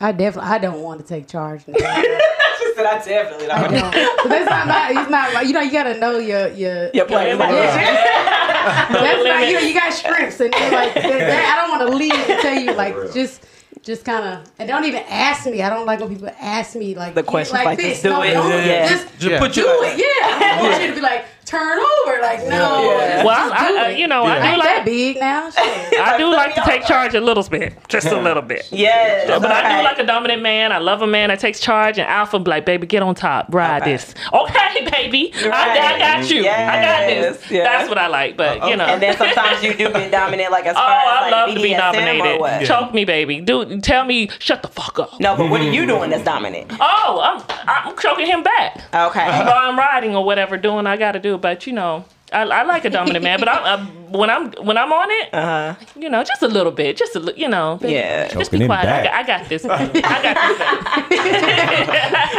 [0.00, 1.66] I definitely, I don't want to take charge.
[1.66, 1.74] now.
[2.58, 3.70] She said, I definitely don't.
[3.70, 4.16] don't.
[4.22, 6.90] But that's not, not, it's not like, you know, you got to know your, your,
[6.94, 7.38] Your place.
[7.38, 8.88] Yeah.
[8.90, 11.96] That's like you know, you got shrimps and they're like they're- I don't want to
[11.96, 13.44] leave and tell you like just
[13.82, 15.62] just kind of and don't even ask me.
[15.62, 17.88] I don't like when people ask me like The "You questions like, like, this.
[17.88, 18.32] just do no, it.
[18.32, 18.88] Yeah.
[18.88, 19.38] Just Just Yeah.
[19.38, 19.68] put do you.
[19.84, 19.98] it.
[19.98, 22.20] Yeah, I want you to be like turn over.
[22.20, 23.24] Like no, Yeah.
[23.24, 23.98] Well, just I, do I, it.
[23.98, 25.50] you know, I I do ain't like that big now.
[25.50, 25.98] Shit.
[26.00, 28.68] I do like to take charge a little bit, just a little bit.
[28.70, 29.28] Yes.
[29.40, 30.72] But I do like a dominant man.
[30.72, 33.54] I love a man that takes charge, and alpha be like, baby, get on top,
[33.54, 33.92] ride Okay.
[33.92, 34.14] this.
[34.32, 36.40] Okay, baby, I, I got you.
[36.40, 37.40] I got this.
[37.42, 37.62] Yes, yeah.
[37.64, 38.36] That's what I like.
[38.36, 41.06] But you know, And then sometimes you do get dominant, like as oh, far as
[41.06, 42.40] I like love to be BDSM or dominated.
[42.40, 42.66] what?
[42.66, 43.40] Choke me, baby.
[43.40, 45.20] Do tell me, shut the fuck up.
[45.20, 46.72] No, but what are you doing that's dominant?
[46.80, 48.76] Oh, I'm I'm choking him back.
[48.92, 49.26] Okay.
[49.26, 51.35] While I'm riding or whatever, doing I got to do.
[51.38, 52.04] But you know.
[52.32, 53.76] I, I like a dominant man, but I'm, i
[54.18, 55.76] when I'm when I'm on it, Uh-huh.
[55.96, 58.26] you know, just a little bit, just a li- you know, Yeah.
[58.26, 58.88] just Choking be quiet.
[58.88, 59.64] I got, I got this.
[59.64, 59.78] I
[60.22, 61.20] got this.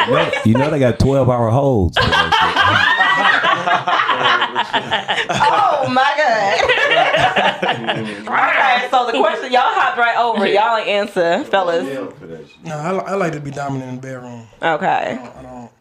[0.08, 1.98] You know, you know they got twelve hour holds.
[5.30, 6.64] Oh my god.
[8.28, 10.46] okay, so the question y'all hopped right over.
[10.48, 11.86] Y'all ain't answer, fellas.
[12.64, 14.48] No, I, I like to be dominant in the bedroom.
[14.62, 14.86] Okay.
[14.86, 15.36] I don't.
[15.38, 15.72] I don't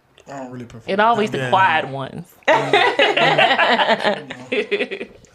[0.50, 0.90] really prefer.
[0.90, 1.50] It always the Yeah.
[1.50, 2.26] quiet ones.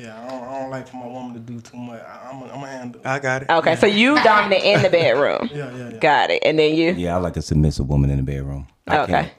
[0.01, 2.01] Yeah, I don't, I don't like for my woman to do too much.
[2.01, 3.01] I, I'm a, I'm a handle.
[3.05, 3.51] I got it.
[3.51, 5.47] Okay, so you dominant in the bedroom.
[5.53, 5.97] Yeah, yeah, yeah.
[5.99, 6.41] Got it.
[6.43, 6.93] And then you.
[6.93, 8.65] Yeah, I like a submissive woman in the bedroom.
[8.87, 9.11] I Okay.
[9.11, 9.31] can't.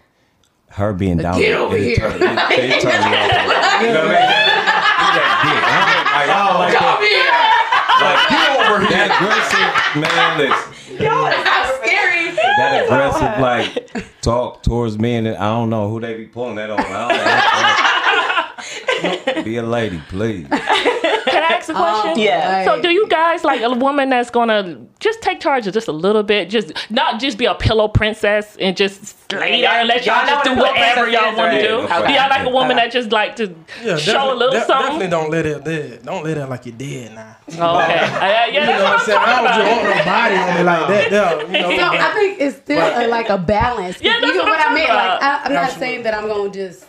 [0.71, 1.97] Her being down Get over it, here.
[1.97, 3.83] Turn, it, it turn me off.
[3.83, 4.23] You know what I mean?
[4.23, 4.47] That,
[5.19, 5.63] that dick.
[5.67, 6.97] I like, I don't like that.
[7.99, 8.91] Like, get over here.
[8.95, 11.62] That aggressive, man, listen.
[12.57, 16.71] That aggressive, like, talk towards men, and I don't know who they be pulling that
[16.71, 16.81] on.
[16.81, 17.43] I don't that.
[19.45, 20.47] Be a lady, please.
[21.53, 22.19] Can ask a question?
[22.19, 22.65] Yeah.
[22.65, 25.93] So do you guys like a woman that's gonna just take charge of just a
[25.93, 30.05] little bit, just not just be a pillow princess and just lay down and let
[30.07, 31.75] y'all, Y'all just do what a pillow whatever y'all is, want to do?
[31.81, 32.07] Okay.
[32.07, 33.47] Do y'all like a woman that just like to
[33.83, 34.99] Yeah, show a definitely- little de- something?
[34.99, 36.03] Definitely don't let it dead.
[36.05, 37.37] Don't let it like you're dead now.
[37.59, 37.99] Oh, okay.
[37.99, 39.19] Uh, yeah, You know what I'm saying?
[39.23, 39.85] I'm don't just about.
[39.85, 41.13] want nobody on me like that.
[41.13, 44.01] Yeah, you know, So I think it's still a, like a balance.
[44.01, 44.87] Yeah, that's you know what what I'm I mean?
[44.87, 45.23] talking Like.
[45.23, 46.87] I, I'm not saying that I'm gonna just.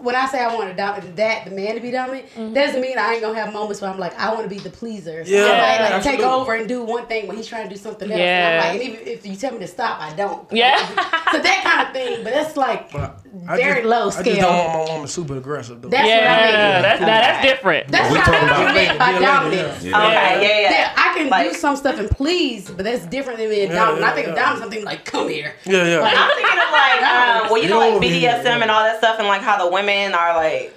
[0.00, 2.54] When I say I want to dominate that, the man to be dominant, Mm-hmm.
[2.54, 4.70] doesn't mean I ain't gonna have moments where I'm like, I want to be the
[4.70, 5.24] pleaser.
[5.24, 7.74] So Yeah, I might like take over and do one thing when he's trying to
[7.74, 8.18] do something else.
[8.18, 8.48] Yeah.
[8.48, 10.50] And I'm like, and even if you tell me to stop, I don't.
[10.52, 10.78] Yeah.
[11.32, 13.20] so that kind of thing, but that's like But
[13.56, 14.24] very just- low I scale.
[14.24, 15.88] just don't want my woman super aggressive though.
[15.88, 16.82] That's Yeah, what I mean.
[16.82, 17.88] that's now that's different.
[17.88, 19.84] That's We what talking I about- meant by Be a lady, dominance.
[19.84, 20.06] yeah.
[20.06, 20.70] Okay, yeah, yeah.
[20.70, 23.74] Yeah, I can Like- do some stuff and please, but that's different than being Yeah,
[23.86, 24.04] dominant.
[24.04, 24.40] I yeah, think of yeah.
[24.42, 25.54] dominant something like, come here.
[25.64, 26.00] Yeah, yeah.
[26.04, 29.26] I'm thinking of like, um, well, you know, like BDSM and all that stuff, and
[29.28, 30.74] like how the women are like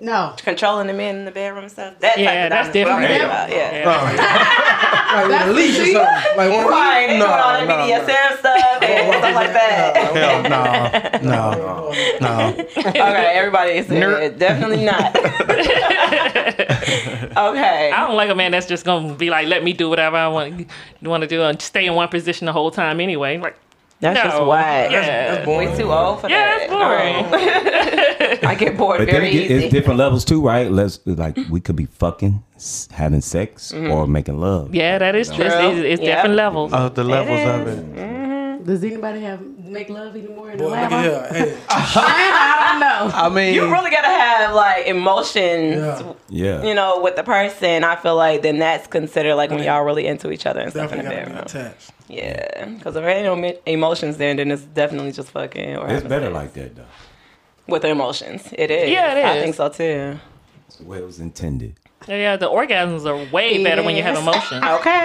[0.00, 0.34] No.
[0.38, 1.94] controlling the men in the bedroom and stuff.
[2.00, 3.20] That type Yeah, of that's dominance, what I'm different.
[3.20, 4.70] talking about, Yeah.
[5.14, 6.36] like with a leash or something.
[6.36, 9.96] Like one Right, they no, doing all that no, BDSM stuff and stuff like that.
[9.96, 10.42] Hell
[11.22, 12.54] no, no, no.
[12.76, 15.14] Okay, everybody is Ner- definitely not.
[17.36, 17.90] okay.
[17.92, 20.28] I don't like a man that's just gonna be like, let me do whatever I
[20.28, 20.66] want
[21.02, 23.38] want to do and stay in one position the whole time anyway.
[23.38, 23.56] Like,
[24.00, 24.30] That's no.
[24.30, 24.90] just whack.
[24.90, 25.34] Yeah.
[25.34, 25.70] That's boring.
[25.70, 26.68] Way too old for Yeah, that.
[26.68, 28.13] that's boring.
[28.46, 29.54] I get bored But very it, easy.
[29.54, 30.70] it's different levels too, right?
[30.70, 32.42] Let's like we could be fucking,
[32.90, 33.90] having sex, mm-hmm.
[33.90, 34.74] or making love.
[34.74, 35.44] Yeah, that is true.
[35.44, 36.16] It's, it's Yeah.
[36.16, 36.72] different levels.
[36.72, 37.78] Oh, the levels of is.
[37.78, 37.94] it.
[37.96, 38.64] Mm-hmm.
[38.64, 40.92] Does anybody have make love anymore in the Boy, look lab?
[40.92, 41.04] at
[41.36, 41.46] here.
[41.48, 43.16] Hey, I don't know.
[43.18, 46.12] I mean, you really gotta have like emotions, Yeah.
[46.30, 46.62] Yeah.
[46.64, 47.84] you know, with the person.
[47.84, 50.92] I feel like then that's considered like when y'all really into each other and stuff
[50.92, 51.90] in definitely the gotta be attached.
[52.08, 55.76] Yeah, because if there ain't no emotions there, then it's definitely just fucking.
[55.76, 56.34] Or It's better sex.
[56.34, 56.84] like that though.
[57.66, 58.48] With the emotions.
[58.52, 58.90] It is.
[58.90, 60.18] Yeah, it I think so too.
[60.66, 61.76] It's the way it was intended.
[62.06, 64.22] Yeah, the orgasms are way better when you have Yes.
[64.22, 64.62] emotion.
[64.78, 65.04] Okay.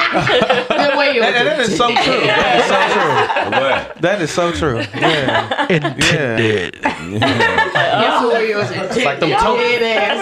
[0.67, 1.95] Good way you that, that is so true.
[2.27, 3.61] That is so true.
[3.61, 4.01] What?
[4.01, 4.79] That is so true.
[4.99, 5.67] Yeah.
[5.69, 6.75] Intended.
[6.83, 7.69] yeah.
[7.73, 8.69] That's the way you was
[9.05, 10.17] Like them toe, Dead ass.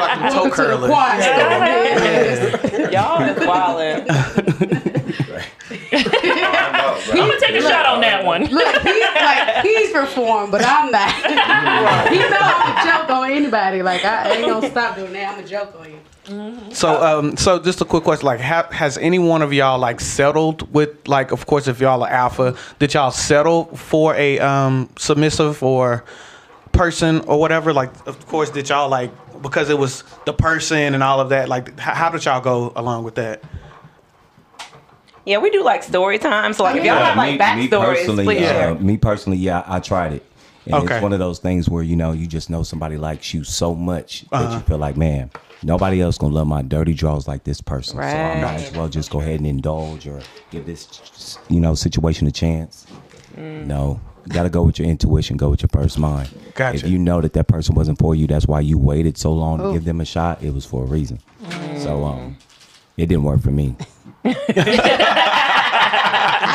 [0.00, 0.90] like them toe curlers.
[0.90, 1.22] Quiet
[2.64, 2.90] storm.
[2.90, 4.06] Y'all is wildin'.
[5.90, 8.44] Oh, I'm gonna take a shot on that one.
[8.44, 11.12] Look, he's like he's performed, but I'm not.
[12.10, 13.82] he know I'm a joke on anybody.
[13.82, 15.34] Like I ain't gonna stop doing that.
[15.36, 15.98] I'm a joke on you.
[16.74, 19.98] So, um, so just a quick question: like, ha- has any one of y'all like
[19.98, 24.90] settled with, like, of course, if y'all are alpha, did y'all settle for a um,
[24.98, 26.04] submissive or
[26.72, 27.72] person or whatever?
[27.72, 31.48] Like, of course, did y'all like because it was the person and all of that?
[31.48, 33.42] Like, h- how did y'all go along with that?
[35.28, 36.54] Yeah, we do like story time.
[36.54, 38.74] So like if y'all have like backstories, please uh, share.
[38.76, 40.24] me personally, yeah, I tried it.
[40.64, 40.94] And Okay.
[40.96, 43.74] it's one of those things where you know you just know somebody likes you so
[43.74, 44.54] much that Uh-huh.
[44.54, 45.30] you feel like, man,
[45.62, 47.98] nobody else gonna love my dirty draws like this person.
[47.98, 48.10] Right.
[48.10, 51.74] So I might as well just go ahead and indulge or give this, you know,
[51.74, 52.86] situation a chance.
[53.36, 55.36] No, you got to go with your intuition.
[55.36, 56.30] Go with your first mind.
[56.54, 56.76] Gotcha.
[56.78, 59.58] If you know that that person wasn't for you, that's why you waited so long
[59.58, 60.42] to give them a shot.
[60.42, 61.18] It was for a reason.
[61.76, 62.38] So um,
[62.96, 63.76] it didn't work for me.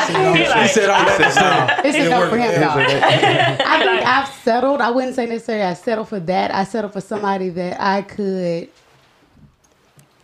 [0.06, 1.82] He said all that.
[1.84, 2.68] It's a no for him, though.
[2.76, 4.80] I think I've settled.
[4.80, 6.54] I wouldn't say necessarily I settled for that.
[6.54, 8.68] I settled for somebody that I could,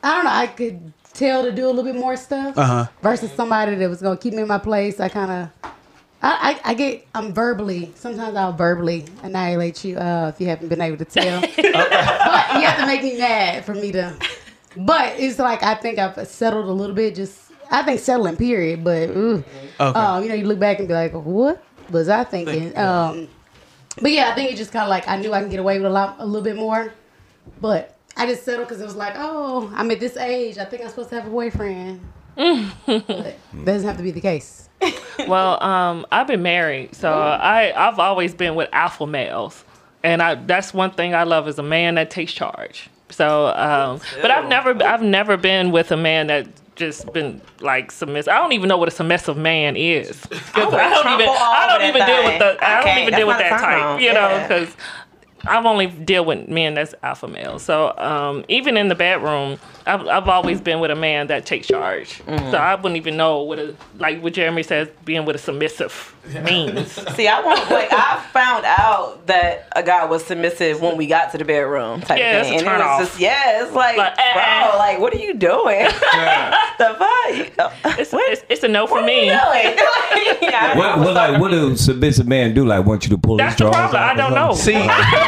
[0.02, 2.86] I don't know, I could tell to do a little bit more stuff Uh-huh.
[3.02, 5.00] versus somebody that was going to keep me in my place.
[5.00, 5.48] I kind of,
[6.22, 10.68] I, I, I get, I'm verbally, sometimes I'll verbally annihilate you uh, if you haven't
[10.68, 11.40] been able to tell.
[11.56, 11.62] but you
[12.66, 14.14] have to make me mad for me to,
[14.76, 17.14] but it's like I think I've settled a little bit.
[17.14, 18.83] Just, I think settling, period.
[18.85, 19.44] But, ooh,
[19.80, 19.98] Okay.
[19.98, 22.76] uh, you know, you look back and be like, what was I thinking?
[22.76, 23.28] Um,
[24.00, 25.78] but yeah, I think it's just kind of like I knew I can get away
[25.78, 26.92] with a lot, a little bit more,
[27.61, 30.59] but I just settled because it was like, oh, I'm at this age.
[30.59, 32.00] I think I'm supposed to have a boyfriend.
[32.37, 34.68] but that doesn't have to be the case.
[35.28, 39.62] Well, um, I've been married, so I I've always been with alpha males,
[40.02, 42.88] and I that's one thing I love is a man that takes charge.
[43.20, 47.90] So, um, but I've never I've never been with a man that just been like
[47.90, 48.33] submissive.
[48.33, 50.26] I don't even know what a submissive man is.
[50.33, 50.70] I don't
[51.02, 53.61] trample even I don't even deal with the I Okay, don't even deal with that
[53.61, 54.74] type, you know, because
[55.46, 57.59] I've only deal with men that's alpha male.
[57.59, 61.66] So um, even in the bedroom, I've, I've always been with a man that takes
[61.66, 62.18] charge.
[62.26, 62.50] Mm.
[62.50, 66.14] So I wouldn't even know what a like what Jeremy says being with a submissive
[66.44, 66.92] means.
[67.14, 71.33] See, I want like I found out that a guy was submissive when we got
[71.33, 72.55] to the bedroom type Yeah, thing.
[72.55, 73.00] it's a and it turn was off.
[73.00, 74.76] just yeah, it's like, Like, eh, bro, eh.
[74.76, 75.85] like what are you doing?
[76.79, 77.98] the fuck?
[77.98, 79.26] It's, it's, it's a no for What are me.
[79.26, 80.38] you doing?
[80.42, 82.64] yeah, What, what like what do submissive man do?
[82.66, 84.03] Like want you to pull That's his the drawers problem.
[84.03, 84.55] out I don't know.
[84.55, 84.74] See,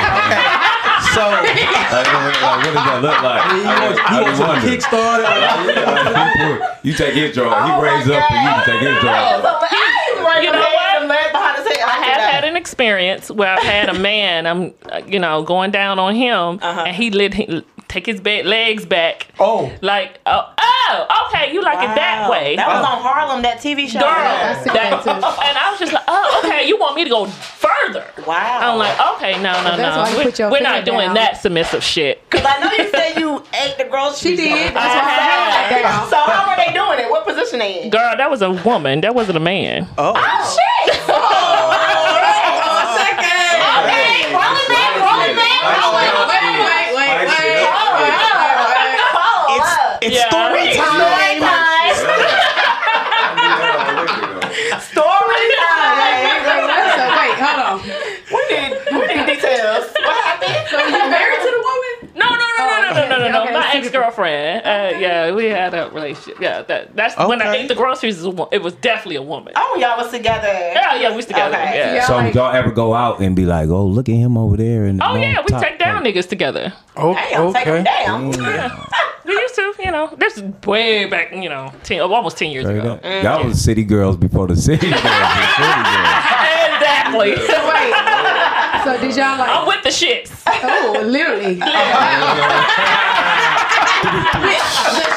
[0.02, 0.42] okay.
[1.12, 3.42] So Like, what does that look like?
[3.52, 4.78] He I wants, I be wants to wondering.
[4.80, 6.84] kickstart it.
[6.86, 7.52] you take his drawer.
[7.54, 10.40] Oh he my raised up for you to take his drawer.
[10.40, 11.08] you know what?
[11.32, 11.82] Behind his head.
[11.84, 15.70] I have had an experience where I've had a man, I'm, uh, you know, going
[15.70, 16.84] down on him, Uh-huh.
[16.86, 17.62] and he lit he,
[17.92, 19.28] take his bed legs back.
[19.38, 19.70] Oh.
[19.82, 22.96] like oh, oh, okay, you like it that way, That was oh.
[22.96, 24.00] on Harlem, that TV show.
[24.00, 24.08] girl.
[24.08, 25.10] I see that too.
[25.46, 28.06] and I was just like, oh, okay, you want me to go further?
[28.26, 28.72] Wow.
[28.72, 31.14] I'm like, okay, no, no, That's no, put your we, are not doing down.
[31.14, 32.20] that submissive shit.
[32.32, 34.18] Because I know you said you ate the groceries.
[34.18, 34.72] She did.
[34.74, 35.70] That's I why I have.
[35.70, 36.08] had down.
[36.10, 37.10] So how were they doing it?
[37.10, 37.90] What position they in?
[37.90, 39.02] Girl, that was a woman.
[39.02, 39.86] That wasn't a man.
[39.98, 40.98] oh, oh Shit!
[41.08, 41.61] Oh, Okay,
[50.02, 50.26] It's yeah.
[50.30, 50.98] story time.
[50.98, 51.94] Yeah.
[54.82, 56.02] story time.
[56.90, 57.78] so wait, hold on.
[58.34, 59.94] We need we need details.
[59.94, 60.66] What happened?
[60.70, 62.18] So you married to the woman?
[62.18, 63.42] No, no, no, no, no, no, no, no, no.
[63.44, 63.52] Okay.
[63.52, 64.66] My ex girlfriend.
[64.66, 66.40] Uh, yeah, we had a relationship.
[66.40, 67.26] Yeah, that that's okay.
[67.26, 68.24] when I ate the groceries.
[68.50, 69.52] It was definitely a woman.
[69.54, 70.48] Oh, y'all was together.
[70.48, 71.54] Yeah, yeah, we was together.
[71.54, 71.94] Okay.
[71.94, 72.06] Yeah.
[72.06, 74.86] So like, y'all ever go out and be like, oh, look at him over there?
[74.86, 76.06] And oh yeah, we take down part.
[76.06, 76.72] niggas together.
[76.96, 77.64] Oh, Damn, okay.
[77.64, 78.32] Take them down.
[78.32, 78.84] Yeah.
[79.76, 80.14] to, you know.
[80.18, 82.98] This is way back, you know, ten, oh, almost ten years ago.
[83.22, 85.02] Y'all was city girls before the city girls.
[85.02, 85.08] The
[85.56, 86.24] city girls.
[86.82, 87.36] Exactly.
[87.36, 87.94] So wait.
[88.84, 89.48] So did y'all like?
[89.48, 90.30] I'm with the shits.
[90.46, 91.54] Oh, literally.
[91.62, 91.64] the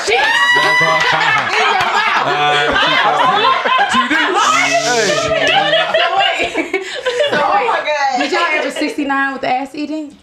[0.05, 0.21] shit.
[1.55, 2.25] In your mouth.
[5.95, 6.53] So wait.
[6.53, 7.67] So Oh wait.
[7.67, 8.17] my god.
[8.19, 10.17] Did y'all ever 69 with the ass eating?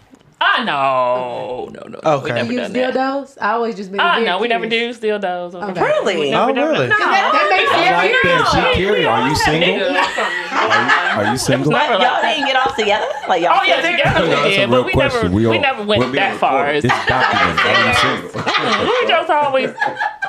[0.45, 1.99] Ah no, no, no.
[2.17, 2.43] Okay.
[2.43, 3.37] We You never use dildos?
[3.39, 3.99] I always just been.
[4.01, 4.99] Ah no, we never curious.
[4.99, 5.53] do dildos.
[5.55, 5.81] Okay.
[5.81, 6.33] Really?
[6.33, 6.87] Oh, We never- really?
[6.87, 6.97] No.
[6.99, 8.51] That makes I like sense.
[8.51, 8.73] that.
[8.75, 9.05] She.
[9.05, 9.69] Are you single?
[9.87, 11.17] Nigga.
[11.17, 11.71] Are you single?
[11.71, 12.33] Never Y'all like that.
[12.35, 13.05] didn't get off together?
[13.29, 13.97] Like y'all Oh yeah, together?
[13.97, 15.21] together we That's a did, real but we question.
[15.23, 16.57] never, We we all- never we're went that far.
[16.65, 16.83] recorded.
[16.83, 17.63] This is documented.
[17.63, 18.91] Are you single?
[19.01, 19.69] we just always,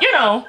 [0.01, 0.45] you know,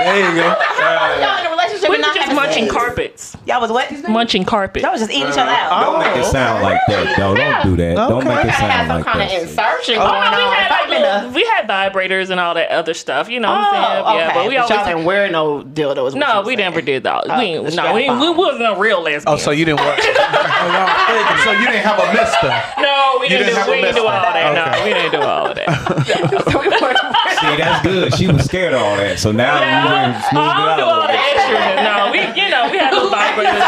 [0.00, 0.46] There you go.
[0.78, 2.74] Y'all in a relationship we and were not just having munching sex?
[2.74, 4.08] carpets, Y'all was what?
[4.08, 4.82] munching carpets.
[4.82, 5.80] Y'all was just eating each other out.
[5.84, 6.30] Don't make it oh.
[6.32, 7.34] sound like that, though.
[7.34, 7.94] Don't do that.
[7.96, 8.28] Don't Okay.
[8.28, 9.42] make it I had sound some like kind of that.
[9.42, 10.52] insertion Oh, going no, we on.
[10.52, 13.28] had If like I've been little, a- we had vibrators and all that other stuff.
[13.28, 13.84] You know what I'm saying?
[14.04, 14.18] Oh, okay.
[14.18, 14.86] Yeah, but we y'all always.
[14.86, 16.14] didn't wear no dildos.
[16.14, 16.58] no, we saying.
[16.58, 17.24] never did that.
[17.28, 18.20] Oh, we the no, strap we, on.
[18.20, 19.32] we wasn't a real lesbian.
[19.34, 19.98] Oh, so you didn't work.
[20.68, 22.48] Oh, so you didn't have a mister.
[22.82, 24.16] no, we You didn't, didn't have do, a we didn't do mister.
[24.16, 24.76] all that.
[24.78, 25.66] No, we didn't do all of that.
[27.40, 28.14] See, that's good.
[28.16, 29.18] She was scared of all that.
[29.18, 30.76] So now you Yeah, went I smoothed it don't out.
[30.76, 31.60] do a all the extra.
[31.82, 33.60] No, we, you know, we had little vibrators.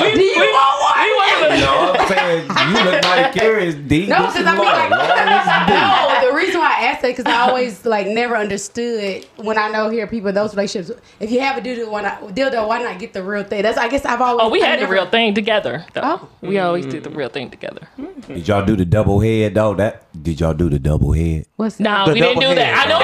[0.00, 0.96] we, Do you we, want one?
[1.02, 1.60] we wasn't.
[1.60, 4.06] No, I'm saying you look mighty curious, D.
[4.06, 4.74] No, This because I mean, Lord.
[4.74, 5.72] like, Lord is D.
[5.74, 9.68] no, the reason why I asked that because I always like never understood when I
[9.70, 11.00] know hear people in those relationships.
[11.20, 12.66] If you have a dildo, why not dildo?
[12.68, 13.62] Why not get the real thing?
[13.62, 14.44] That's I guess I've always.
[14.44, 15.84] Oh, we I had the real thing together.
[15.94, 16.00] Though.
[16.04, 16.28] Oh.
[16.42, 17.88] We always did the real thing together.
[18.28, 19.74] Did y'all do the double head though?
[19.74, 21.46] That did y'all do the double head?
[21.56, 22.86] What's No, The we didn't double do that.
[22.86, 22.98] I know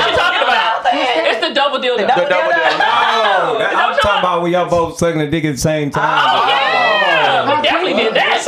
[1.72, 2.18] what you're talking about.
[2.18, 2.50] It's the double deal.
[2.50, 2.70] double double dildo.
[2.70, 3.52] deal.
[3.54, 6.02] No, that, I'm talking about when y'all both sucking a dick at the same time.
[6.04, 7.56] Oh, yeah, oh.
[7.56, 8.42] we definitely did that.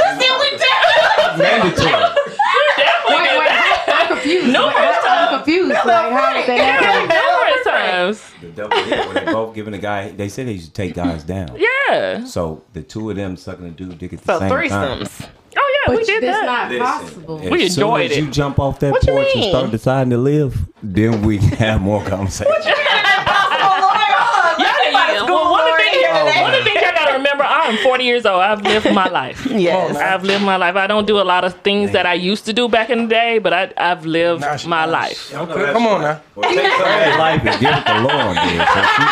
[1.39, 1.93] Mandatory.
[3.09, 4.47] Wait, wait, I'm confused.
[4.47, 5.37] Numerous Wait, I'm times.
[5.37, 5.71] confused.
[5.71, 7.09] Like, how did that happen?
[7.09, 8.33] Numerous times.
[8.41, 10.11] The double dick they both giving a guy.
[10.11, 11.57] They said they should take guys down.
[11.89, 12.25] Yeah.
[12.25, 14.61] So the two of them sucking a dude dick at the So same time.
[15.01, 15.29] threesomes.
[15.55, 16.47] Oh yeah, we did that's that.
[16.47, 17.41] not Listen, possible.
[17.43, 18.21] as We soon enjoyed as it.
[18.25, 21.83] you jump off that What porch and start deciding to live, then we can have
[21.83, 22.51] more conversation.
[25.93, 28.05] Yeah, well, one of the things, one of the things I gotta remember, I'm 40
[28.05, 28.41] years old.
[28.41, 29.47] I've lived my life.
[29.53, 29.97] Yes.
[29.97, 30.77] I've lived my life.
[30.77, 33.09] I don't do a lot of things that I used to do back in the
[33.09, 35.29] day, but I, I've lived Nah, she- my nah, life.
[35.29, 36.21] she- Okay, come on now.
[36.35, 38.35] Well, take some of his life and give it to Lauren.
[38.35, 39.03] Then, so she,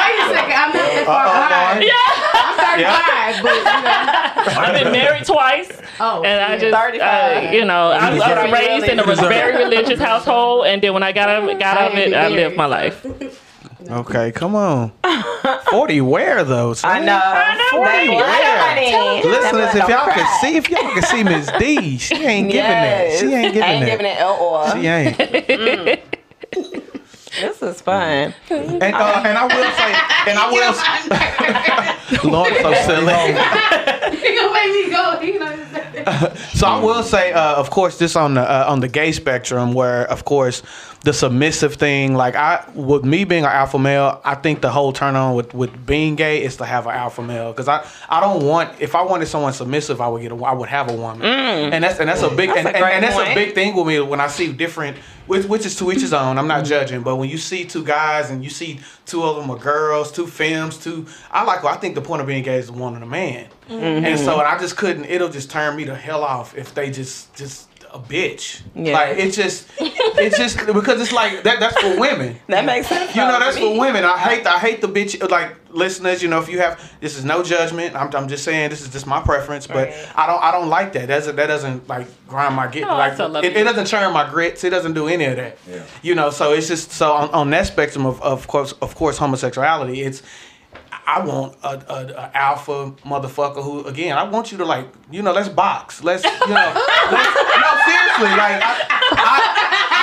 [0.00, 1.84] Wait a second, I'm not that far behind.
[2.34, 4.60] I'm 35, but you know.
[4.60, 7.00] I've been married twice, Oh, and I just, 35.
[7.02, 10.94] uh, you know, I, was- I was raised in a very religious household, and then
[10.94, 13.04] when I got out, got out of it, I lived my life.
[13.88, 14.92] Okay, come on.
[15.70, 16.74] Forty where though?
[16.74, 16.90] son?
[16.90, 17.14] I know.
[17.22, 18.10] I know, That right?
[18.10, 19.30] blood, honey.
[19.30, 22.70] Listeners, if y'all don't could see, if y'all could see Miss D, she ain't giving
[22.70, 23.18] it.
[23.18, 23.90] She ain't giving ain't that.
[23.90, 24.70] giving it L or.
[24.72, 26.00] She ain't.
[27.40, 28.34] This is fun.
[28.50, 29.94] And uh, and I will say,
[30.26, 32.30] and I will.
[32.30, 33.14] Lord, so silly.
[34.18, 35.20] He gonna make me go.
[35.20, 36.34] You know.
[36.54, 39.72] So I will say, uh, of course, this on the uh, on the gay spectrum,
[39.74, 40.62] where of course
[41.02, 44.92] the submissive thing, like I, with me being an alpha male, I think the whole
[44.92, 48.20] turn on with, with being gay is to have an alpha male because I, I
[48.20, 50.94] don't want if I wanted someone submissive, I would get a, I would have a
[50.94, 53.74] woman, and that's and that's a big and, a and, and that's a big thing
[53.74, 56.36] with me when I see different, which, which is to each his own.
[56.36, 59.50] I'm not judging, but when you see two guys and you see two of them
[59.50, 62.66] are girls, two femmes, two, I like I think the point of being gay is
[62.66, 63.48] to want a man.
[63.70, 65.06] And so and I just couldn't.
[65.06, 68.62] It'll just turn me the hell off if they just just a bitch.
[68.74, 68.92] Yeah.
[68.94, 71.60] Like it's just it's just because it's like that.
[71.60, 72.36] That's for women.
[72.48, 73.14] That makes sense.
[73.14, 73.74] You know, that's me.
[73.74, 74.04] for women.
[74.04, 76.22] I hate I hate the bitch like listeners.
[76.22, 77.96] You know, if you have this is no judgment.
[77.96, 80.08] I'm, I'm just saying this is just my preference, but Right.
[80.14, 81.08] I don't I don't like that.
[81.08, 82.82] That's that doesn't like grind my get.
[82.82, 84.62] No, I like it, it doesn't churn my grits.
[84.64, 85.58] It doesn't do any of that.
[85.68, 85.82] Yeah.
[86.02, 89.18] You know, so it's just so on, on that spectrum of of course of course
[89.18, 90.02] homosexuality.
[90.02, 90.22] It's
[91.06, 95.22] I want a, a, a alpha motherfucker who again I want you to like you
[95.22, 96.02] know let's box.
[96.02, 96.72] Let's you know
[97.10, 99.38] let's, no seriously like I, I,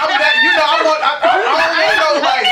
[0.04, 0.10] I'm
[0.44, 2.48] you know I want I, I, I don't want no like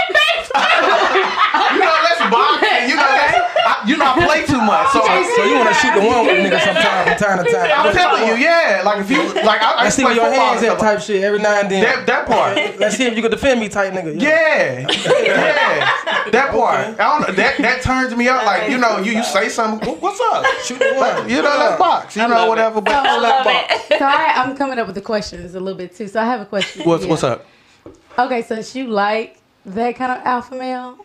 [1.74, 5.44] you know let's you know let's, I, you know I play too much so So
[5.46, 7.70] you want to shoot the one with a nigga sometime from time to time?
[7.74, 10.62] I'm telling you yeah like if you like I, I Let's see where your hands
[10.62, 11.84] and at type shit every now and then.
[11.84, 14.20] that that part Let's see if you can defend me type nigga.
[14.20, 14.88] Yeah,
[15.24, 17.00] yeah, that part.
[17.00, 17.36] I don't know.
[17.36, 18.46] That that turns me out.
[18.46, 19.96] Like you know, you you say something.
[20.00, 20.46] What's up?
[20.64, 21.30] Shoot the one.
[21.30, 22.16] You know, let's box.
[22.16, 22.82] You know, whatever.
[22.82, 23.82] But I love it.
[23.96, 26.08] So I, I'm coming up with the questions a little bit too.
[26.08, 26.84] So I have a question.
[26.84, 27.10] what's you.
[27.10, 27.46] what's up?
[28.20, 31.05] Okay, since you like that kind of alpha male,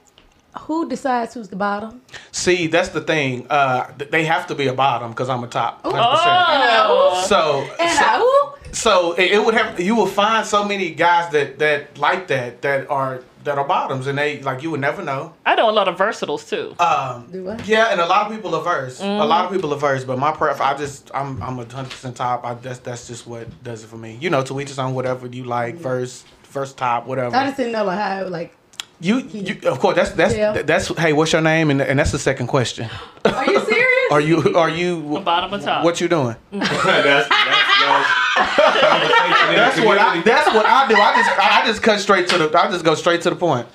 [0.59, 2.01] who decides who's the bottom?
[2.33, 3.47] See, that's the thing.
[3.49, 5.83] Uh, they have to be a bottom because I'm a top.
[5.85, 5.93] 100%.
[5.95, 9.79] Oh, So, And so, so it, it would have.
[9.81, 14.07] You will find so many guys that that like that that are that are bottoms,
[14.07, 15.33] and they like you would never know.
[15.47, 16.75] I know a lot of versatiles too.
[16.83, 17.67] Um, Do what?
[17.67, 19.01] Yeah, and a lot of people averse.
[19.01, 22.17] A lot of people averse, but my pref, I just, I'm, I'm a hundred percent
[22.17, 22.45] top.
[22.45, 24.19] I, that's, that's just what does it for me.
[24.21, 24.95] You know, to each his own.
[24.95, 27.35] Whatever you like, verse, first top, whatever.
[27.35, 28.57] I just didn't know like how like.
[29.01, 30.63] You, you, of course, that's that's Yeah.
[30.63, 30.89] that's.
[30.97, 31.71] Hey, what's your name?
[31.71, 32.89] And and that's the second question.
[33.25, 33.87] Are you serious?
[34.11, 35.85] Are you, are you, Bottom or top?
[35.85, 36.35] what you doing?
[36.51, 37.29] that's, that's, that's,
[39.55, 40.21] That's what I.
[40.25, 40.95] That's what I do.
[40.97, 42.59] I just, I just cut straight to the.
[42.59, 43.69] I just go straight to the point.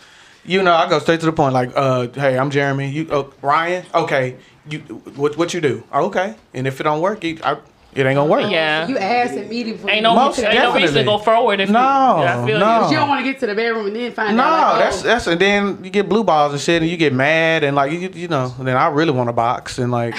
[0.43, 1.53] You know, I go straight to the point.
[1.53, 2.89] Like, uh, hey, I'm Jeremy.
[2.89, 3.85] You, uh, Ryan.
[3.93, 4.35] Okay.
[4.69, 4.79] You,
[5.15, 5.83] what, what you do?
[5.93, 6.35] Okay.
[6.53, 7.57] And if it don't work, it, I,
[7.95, 8.51] it ain't gonna work.
[8.51, 8.88] yeah.
[8.88, 9.91] You asked immediately.
[9.91, 11.03] Ain't no, Most ain't no reason to definitely.
[11.05, 11.86] go forward if No, you,
[12.23, 12.89] yeah, I feel no.
[12.89, 14.51] You don't want to get to the bedroom and then find No, out.
[14.51, 14.79] Like, oh.
[14.79, 17.63] that's oh, that's and then you get blue balls and shit, and you get mad
[17.63, 18.53] and like you you know.
[18.60, 20.15] And then I really want to box and like,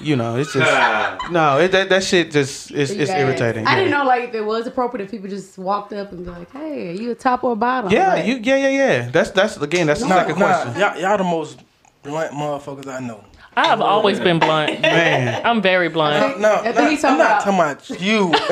[0.00, 3.66] you know, it's just no, it, that that shit just it's, it's guys- irritating.
[3.66, 3.76] I yeah.
[3.76, 6.50] didn't know like if it was appropriate if people just walked up and be like,
[6.50, 9.10] "Hey, are you a top or a bottom?" Yeah, Like, you yeah yeah yeah.
[9.10, 10.80] That's that's again that's the Nah, second nah, question.
[10.80, 11.60] y'all, y'all the most
[12.02, 13.22] blunt motherfuckers I know.
[13.54, 14.80] I have always been blunt.
[14.82, 16.40] Man, I'm very blunt.
[16.40, 18.32] No, I think not, he's I'm talking not talking about you.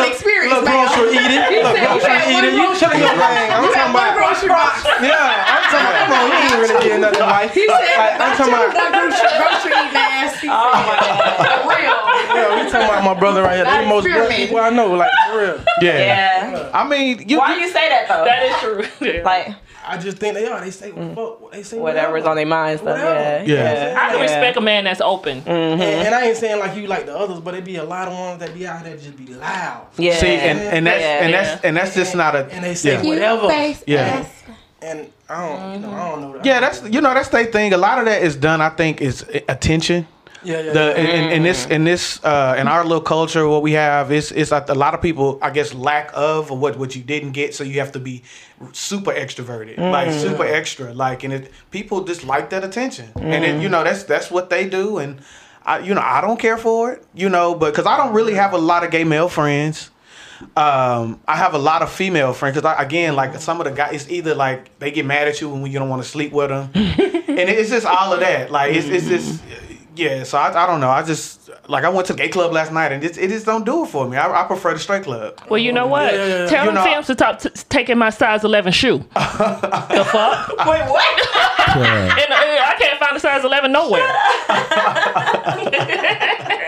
[3.93, 4.17] about.
[4.17, 4.83] grocery box.
[5.01, 6.07] Yeah, I'm talking about.
[6.07, 7.53] Come on, you ain't really getting nothing in life.
[7.53, 8.73] He said, I'm talking about.
[8.73, 10.39] one grocery, grocery eating ass.
[10.41, 11.61] He Oh said, my god.
[11.61, 11.95] for real.
[12.33, 13.65] Yeah, we talking about my brother right here.
[13.65, 14.39] They the most blunt Experiment.
[14.49, 14.93] people I know.
[14.93, 15.57] Like for real.
[15.81, 15.97] yeah.
[16.51, 16.69] Yeah.
[16.73, 18.25] I mean, you, Why do you say that though?
[18.25, 18.55] That is
[18.99, 19.21] true.
[19.23, 19.53] Like,
[19.85, 20.61] I just think they are.
[20.61, 21.15] They say mm.
[21.15, 21.51] fuck.
[21.51, 22.97] They say Whatever's on their mind, stuff.
[22.97, 23.05] Yeah.
[23.05, 23.49] Whatever.
[23.49, 23.95] Yeah.
[23.99, 24.21] I can Yeah.
[24.21, 25.41] respect a man that's open.
[25.41, 25.51] Mm-hmm.
[25.51, 28.07] And, and I ain't saying like you like the others, but it be a lot
[28.07, 29.87] of ones that be out there just be loud.
[29.97, 30.17] Yeah.
[30.17, 31.23] See, and, and that's Yeah.
[31.25, 33.09] and that's and that's just not a And they say yeah.
[33.09, 33.75] Whatever.
[33.85, 34.25] Yeah.
[34.81, 36.41] And I don't, you know, I don't know.
[36.43, 37.73] Yeah, that's you know that's their thing.
[37.73, 38.61] A lot of that is done.
[38.61, 40.07] I think is attention.
[40.43, 40.73] Yeah, yeah.
[40.73, 41.03] The yeah.
[41.03, 44.51] in, in, this in this uh, in our little culture, what we have is is
[44.51, 47.63] a, lot of people, I guess, lack of or what what you didn't get, so
[47.63, 48.23] you have to be
[48.71, 53.61] super extroverted, like super extra, like, and it people just like that attention, and it,
[53.61, 55.19] you know that's that's what they do, and
[55.65, 58.33] I you know I don't care for it, you know, but because I don't really
[58.33, 59.89] have a lot of gay male friends.
[60.57, 63.93] Um, I have a lot of female friends because again, like some of the guys,
[63.93, 66.49] it's either like they get mad at you when you don't want to sleep with
[66.49, 68.51] them, and it's just all of that.
[68.51, 69.41] Like it's, it's just
[69.95, 70.23] yeah.
[70.23, 70.89] So I, I don't know.
[70.89, 73.45] I just like I went to the gay club last night, and it, it just
[73.45, 74.17] don't do it for me.
[74.17, 75.39] I, I prefer the straight club.
[75.49, 76.13] Well, you know what?
[76.13, 76.45] Yeah, yeah, yeah.
[76.47, 78.97] Tell You them know- films to stop t- taking my size 11 shoe.
[79.13, 80.49] the fuck?
[80.49, 81.19] Wait, what?
[81.75, 82.17] Yeah.
[82.21, 82.35] And, uh,
[82.65, 84.01] I can't find a size 11 nowhere.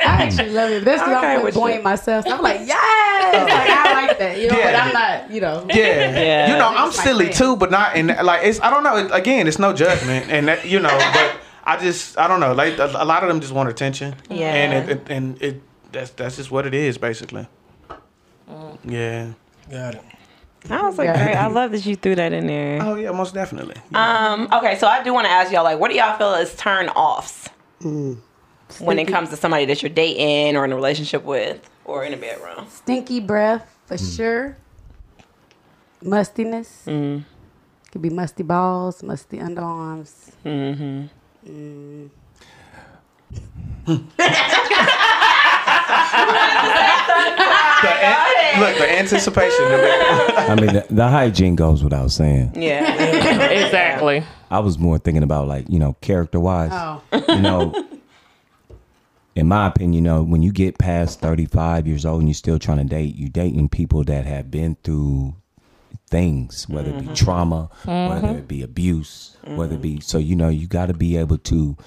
[0.08, 0.86] I actually love it.
[0.86, 2.26] That's because Okay, I'm with flamboyant myself.
[2.26, 4.58] So I'm like, yes, like I like that, you know.
[4.58, 4.72] Yeah.
[4.72, 5.66] But I'm not, you know.
[5.70, 6.52] Yeah, Yeah.
[6.52, 7.36] you know I'm silly thing.
[7.36, 8.60] too, but not in like it's.
[8.62, 9.08] I don't know.
[9.14, 11.36] Again, it's no judgment, and that, you know, but
[11.66, 12.54] I just I don't know.
[12.54, 14.16] Like a, a lot of them just want attention.
[14.30, 14.54] Yeah.
[14.54, 15.62] and it, it, and it
[15.92, 17.48] that's that's just what it is basically.
[18.50, 18.78] Mm.
[18.84, 19.34] Yeah.
[19.70, 20.02] Got it.
[20.70, 21.36] I was like, great.
[21.36, 22.82] I love that you threw that in there.
[22.82, 23.76] Oh yeah, most definitely.
[23.94, 26.56] Um, okay, so I do want to ask y'all, like, what do y'all feel is
[26.56, 27.50] turn offs
[27.82, 28.18] mm.
[28.80, 32.14] when it comes to somebody that you're dating or in a relationship with or in
[32.14, 32.66] a bedroom?
[32.70, 34.16] Stinky breath for mm.
[34.16, 34.58] sure.
[36.02, 36.84] Mustiness.
[36.86, 40.32] Could be musty balls, musty underarms.
[40.44, 41.08] Mm-hmm.
[47.82, 49.66] The an- look, the anticipation.
[49.66, 52.52] I mean, the, the hygiene goes without saying.
[52.56, 53.50] Yeah.
[53.50, 54.24] exactly.
[54.50, 56.70] I was more thinking about like you know character wise.
[56.72, 57.02] Oh.
[57.30, 57.88] You know,
[59.36, 62.34] in my opinion, you know when you get past thirty five years old and you're
[62.34, 65.36] still trying to date, you're dating people that have been through
[66.10, 67.14] things, whether it be mm-hmm.
[67.14, 68.38] trauma, whether mm-hmm.
[68.38, 70.02] it be abuse, whether it be mm-hmm.
[70.02, 71.78] so you know you got to be able to.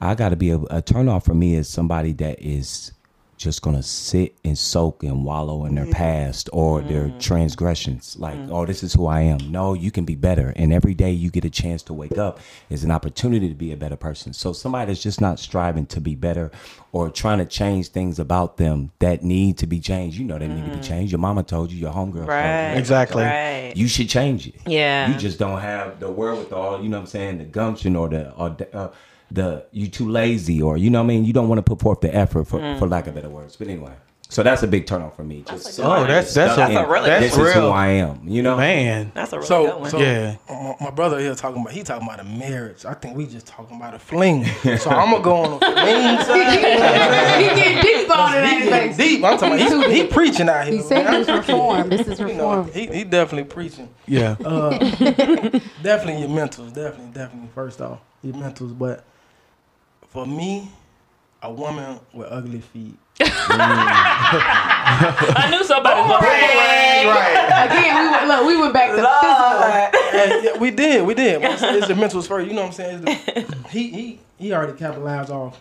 [0.00, 0.68] I got to be able.
[0.70, 2.92] A turn off for me is somebody that is
[3.38, 5.92] just gonna sit and soak and wallow in their mm-hmm.
[5.92, 7.18] past or their mm-hmm.
[7.18, 8.16] transgressions.
[8.18, 8.52] Like, mm-hmm.
[8.52, 9.50] oh, this is who I am.
[9.50, 10.52] No, you can be better.
[10.56, 13.72] And every day you get a chance to wake up is an opportunity to be
[13.72, 14.32] a better person.
[14.32, 16.50] So somebody that's just not striving to be better
[16.92, 20.18] or trying to change things about them that need to be changed.
[20.18, 21.12] You know they need to be changed.
[21.12, 22.64] Your mama told you, your homegirl Right.
[22.64, 22.80] told you.
[22.80, 23.22] Exactly.
[23.22, 23.72] Right.
[23.76, 24.56] You should change it.
[24.66, 25.12] Yeah.
[25.12, 28.32] You just don't have the wherewithal, you know what I'm saying, the gumption or the
[28.32, 28.92] or the, uh,
[29.30, 31.80] the you too lazy or you know what I mean, you don't want to put
[31.80, 32.78] forth the effort for Mm.
[32.78, 33.56] for lack of better words.
[33.56, 33.92] But anyway.
[34.30, 35.42] So that's a big turn off for me.
[35.48, 37.86] Just Oh, that's that's stuck a, That's a really that's this is real who I
[37.88, 38.20] am.
[38.28, 38.58] You know?
[38.58, 39.10] man.
[39.14, 39.90] That's a really So, good one.
[39.90, 40.36] so Yeah.
[40.50, 42.84] my, my brother here talking about he talking about a marriage.
[42.84, 44.44] I think we just talking about a fling.
[44.44, 47.40] So I'm gonna go on a fling side.
[47.40, 49.24] he getting deep on it, He getting deep.
[49.24, 50.76] I'm talking about he, he preaching out here.
[50.76, 51.12] He said man.
[51.14, 51.90] he was reformed.
[51.92, 52.70] This is You know, reform.
[52.72, 53.88] he, he definitely preaching.
[54.06, 54.34] Yeah.
[55.82, 56.74] Definitely your mentals.
[56.74, 57.48] Definitely, definitely.
[57.54, 58.76] First off, your mentals.
[58.78, 59.04] But
[60.10, 60.68] for me,
[61.42, 62.96] a woman with ugly feet.
[63.20, 63.24] I
[65.50, 66.28] knew somebody was going to
[67.08, 67.66] right.
[67.66, 70.02] Again, we went, look, we went back to physical.
[70.18, 71.42] Yeah, yeah, we did, we did.
[71.44, 72.48] It's, it's the mentals first.
[72.48, 73.02] You know what I'm saying?
[73.02, 73.14] The-
[73.70, 75.60] he he he already capitalized off.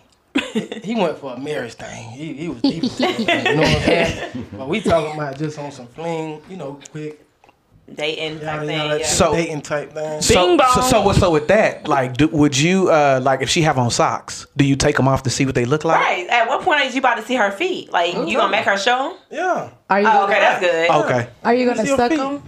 [0.84, 2.10] He went for a marriage thing.
[2.12, 2.84] He, he was deep.
[2.91, 3.26] thing, You
[3.56, 4.45] know what I'm saying?
[4.54, 7.20] But we talking about just on some fling, you know, quick
[7.94, 9.00] Dating type yada, thing.
[9.00, 9.06] Yeah.
[9.08, 10.22] So- dating type thing.
[10.22, 13.50] So, Bing so, so, with- so with that, like, do, would you, uh, like, if
[13.50, 15.98] she have on socks, do you take them off to see what they look like?
[16.00, 16.28] Right.
[16.30, 17.92] At what point is you about to see her feet?
[17.94, 19.16] Like, you gonna make her show 'em?
[19.32, 19.70] Yeah.
[19.90, 20.90] Are you Oh, gonna, okay, that's good.
[20.90, 21.28] Okay.
[21.46, 22.44] Are you gonna suck them?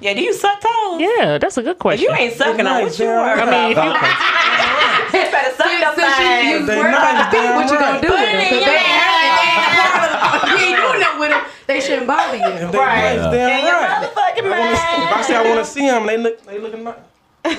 [0.00, 1.00] Yeah, do you suck toes?
[1.00, 2.10] Yeah, that's a good If question.
[2.10, 3.36] you ain't sucking them, nice, what you yeah.
[3.36, 3.86] worried I mean, if about?
[3.86, 3.94] you,
[5.14, 6.66] You better suck them Since you, you things.
[6.66, 8.26] They worried about nice, the feet, what you damn gonna do with them?
[8.50, 8.68] 'Cause right.
[8.68, 8.82] they
[11.24, 11.44] ain't- You ain't doing that with them.
[11.66, 12.44] They shouldn't bother you.
[12.44, 13.16] If they Right.
[13.16, 14.02] nice, damn And your right.
[14.02, 14.46] motherfucking
[15.04, 16.94] If I say I want to see them, they look, they looking nice.
[17.44, 17.50] they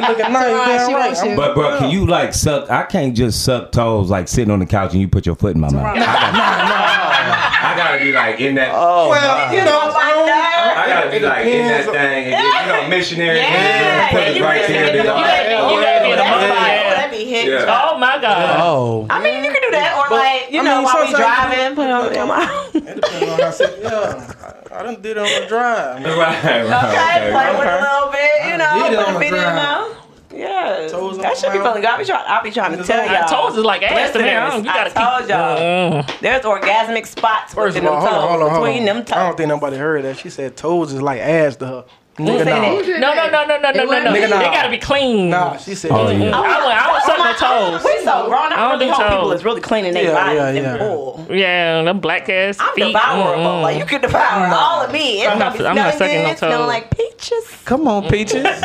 [0.00, 1.06] looking nice, Right, damn she right.
[1.16, 2.70] wants But bro, can you like suck?
[2.70, 5.54] I can't just suck toes like sitting on the couch and you put your foot
[5.56, 5.84] in my mouth.
[5.84, 6.04] I gotta,
[7.66, 8.70] I gotta be like in that.
[8.74, 12.66] Oh, Well, you know, I oh, I gotta be like in that thing, and then,
[12.66, 13.38] you know, missionary.
[13.38, 14.84] Yeah, put it you right really there.
[14.86, 16.30] get then them- all- you gotta- you oh, gotta be in the Yeah.
[16.34, 16.93] That be
[17.34, 17.48] hit.
[17.48, 17.90] Yeah.
[17.92, 18.60] oh my God.
[18.60, 19.06] oh.
[19.10, 21.74] I mean, you can do that, or like you I know, mean, while we driving,
[21.74, 22.74] put it on your mouth.
[22.74, 23.74] It depends on how sick.
[23.82, 24.34] Yeah,
[24.72, 26.02] I, I done did it on the drive.
[26.02, 26.18] man.
[26.18, 27.78] Right, right, Okay, play with okay.
[27.78, 29.56] a little bit, you know, did it put on the the feet in your drive.
[29.56, 29.96] mouth.
[30.34, 31.90] Yeah, Toes that should be my feeling good.
[31.90, 33.48] I be trying, I be trying to tell on- y'all.
[33.48, 34.30] Toes is like ass to me.
[34.30, 34.98] I don't- You I gotta keep.
[34.98, 36.02] told y'all.
[36.02, 36.20] Mm.
[36.20, 38.88] There's orgasmic spots First within of all, them hold toes, on, hold on, hold between
[38.88, 39.04] on.
[39.04, 40.18] them I don't think nobody heard that.
[40.18, 41.84] She said toes is like ass to her.
[42.16, 42.78] Nigga, said nah.
[42.78, 43.00] it?
[43.00, 44.12] No, no, no, no, no, no, no, no.
[44.12, 45.30] Nigga, They gotta be clean.
[45.30, 45.90] Nah, she said.
[45.90, 46.30] Oh, yeah.
[46.36, 47.34] I want, I want something on
[47.80, 47.84] toes.
[47.84, 48.52] We so grown.
[48.52, 49.38] I I don't really do hope people toes.
[49.40, 51.26] is really cleaning their Yeah, bodies yeah, and pool.
[51.28, 52.84] Yeah, them black ass I'm feet.
[52.92, 53.42] devourable.
[53.42, 53.62] Mm-mm.
[53.62, 55.22] Like you can devour all of me.
[55.22, 56.68] It's I'm gonna not- be I'm not sucking no good, smelling toes.
[56.68, 57.44] like peaches.
[57.64, 58.44] Come on, peaches.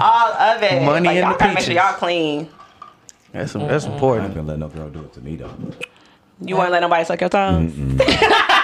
[0.00, 0.82] All of it.
[0.82, 1.74] Money like, in y'all the gotta make sure peaches.
[1.76, 2.48] y'all clean.
[3.32, 4.24] That's that's important.
[4.24, 4.34] I ain't important.
[4.34, 5.50] gonna let no girl do it to me though.
[6.42, 7.72] You won't let nobody suck your toes.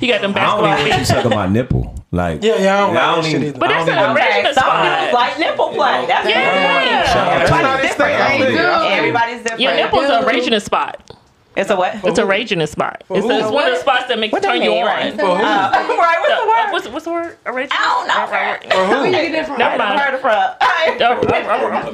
[0.00, 1.06] You got them I don't basketball even want you feet.
[1.06, 1.94] sucking my nipple.
[2.10, 3.58] Like Yeah, yeah, I don't I like don't that shit even- either.
[3.58, 5.00] But I it's don't an even- some spot.
[5.00, 6.06] dudes like nipple play.
[6.06, 6.38] That's Yeah.
[6.84, 7.12] yeah.
[7.12, 8.20] Shout out to Everybody's different.
[8.20, 8.58] I feel you.
[8.58, 9.60] Everybody's different.
[9.60, 11.13] Your nipples are raging a spot.
[11.56, 12.04] It's a what?
[12.04, 13.04] It's a raging spot.
[13.10, 13.30] It's, who?
[13.30, 14.84] it's one of the spots that make What turn you on.
[14.86, 15.12] right?
[15.14, 15.32] For who?
[15.32, 16.72] Uh, right, what's the word?
[16.72, 17.38] What's, what's the word?
[17.46, 17.70] A raging?
[17.72, 18.70] I don't know.
[18.70, 19.02] For who?
[19.04, 19.58] We get it from.
[19.58, 20.00] Never I mind.
[20.00, 20.54] heard it from.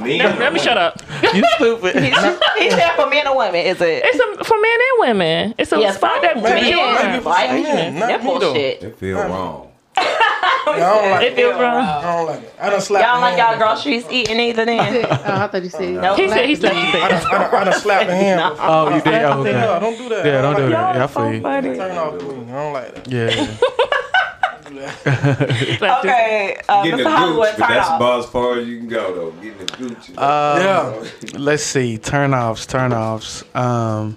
[0.06, 1.00] Let, let me shut up.
[1.34, 1.96] You stupid.
[2.58, 4.02] He said for men or women, is it?
[4.04, 5.54] It's a, for men and women.
[5.58, 7.22] It's a Yeah, spot that some turns you men on.
[7.22, 8.54] for like some men, not me nipple though.
[8.54, 8.82] shit.
[8.82, 9.72] It feel wrong.
[10.66, 11.36] Yeah, I don't like It it.
[11.36, 11.62] feels wrong.
[11.84, 12.54] I don't like it.
[12.60, 13.06] I done slapped.
[13.06, 13.74] Y'all the like hand y'all before.
[13.74, 15.04] groceries eating either then?
[15.10, 15.94] Oh, I thought you said.
[15.94, 16.16] Nope.
[16.18, 17.22] He said he slapped his I face.
[17.22, 18.50] done, I done, I done slapped the hand.
[18.54, 18.66] before.
[18.68, 19.22] Oh, you did.
[19.24, 19.80] Oh, No, okay.
[19.80, 20.24] don't do that.
[20.26, 20.94] Yeah, don't do that.
[20.96, 21.40] Yeah, I feel you.
[21.40, 21.76] funny.
[21.76, 22.50] Turn off the wing.
[22.50, 23.08] I don't like that.
[23.10, 23.56] Yeah.
[24.70, 27.04] Slapped his- Okay, uh, Getting Mr.
[27.04, 27.96] the Hollywood, but turn that's off.
[28.00, 29.30] about as far as you can go though.
[29.42, 30.10] Getting the gooch.
[30.16, 31.02] Uh,
[31.32, 31.38] yeah.
[31.38, 31.98] Let's see.
[31.98, 32.66] Turn offs.
[32.66, 33.42] Turn offs.
[33.54, 34.16] Um.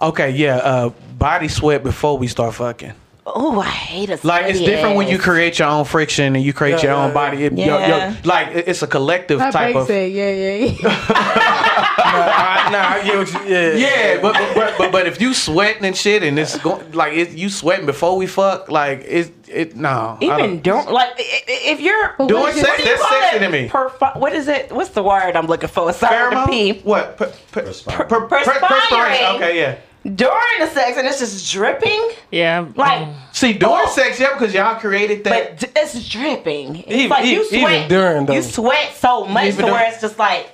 [0.00, 0.30] Okay.
[0.30, 0.56] Yeah.
[0.56, 0.88] Uh.
[1.18, 2.94] Body sweat before we start fucking.
[3.34, 6.44] Oh, I hate a Like it's sweaty different when you create your own friction and
[6.44, 7.44] you create Yeah, your yeah, own body.
[7.44, 8.14] It, yo- yo- Yeah.
[8.24, 9.86] like it's a collective My type bank of.
[9.86, 11.58] said, yeah, yeah, yeah.
[12.12, 13.54] Nah, I, nah, I get what you.
[13.54, 13.72] Yeah.
[13.74, 17.30] Yeah, but, but but but if you sweating and shit and it's going like it,
[17.30, 20.18] you sweating before we fuck, like it it no.
[20.20, 22.84] Even don't- don't like i- i- if you're Doing what is sex, it?
[22.84, 23.68] do you that's sexy to me.
[23.68, 24.70] Perfi- what is it?
[24.72, 25.90] What's the word I'm looking for?
[25.92, 26.72] Sorry, the P.
[26.74, 26.84] Pheromone?
[26.84, 27.16] What?
[27.16, 28.08] Per, per, Perspiring.
[28.08, 28.60] per, per, Perspiring.
[28.60, 29.36] perspiration.
[29.36, 29.76] Okay, yeah.
[30.04, 32.66] During the sex and it's just dripping, Yeah.
[32.74, 33.90] like, See, during Oh.
[33.90, 35.60] sex, yeah, because y'all created that.
[35.60, 36.76] but it's dripping.
[36.80, 37.88] It's Even- like you even sweat.
[37.88, 38.32] during, though.
[38.32, 40.48] you sweat so much Even to where it's just like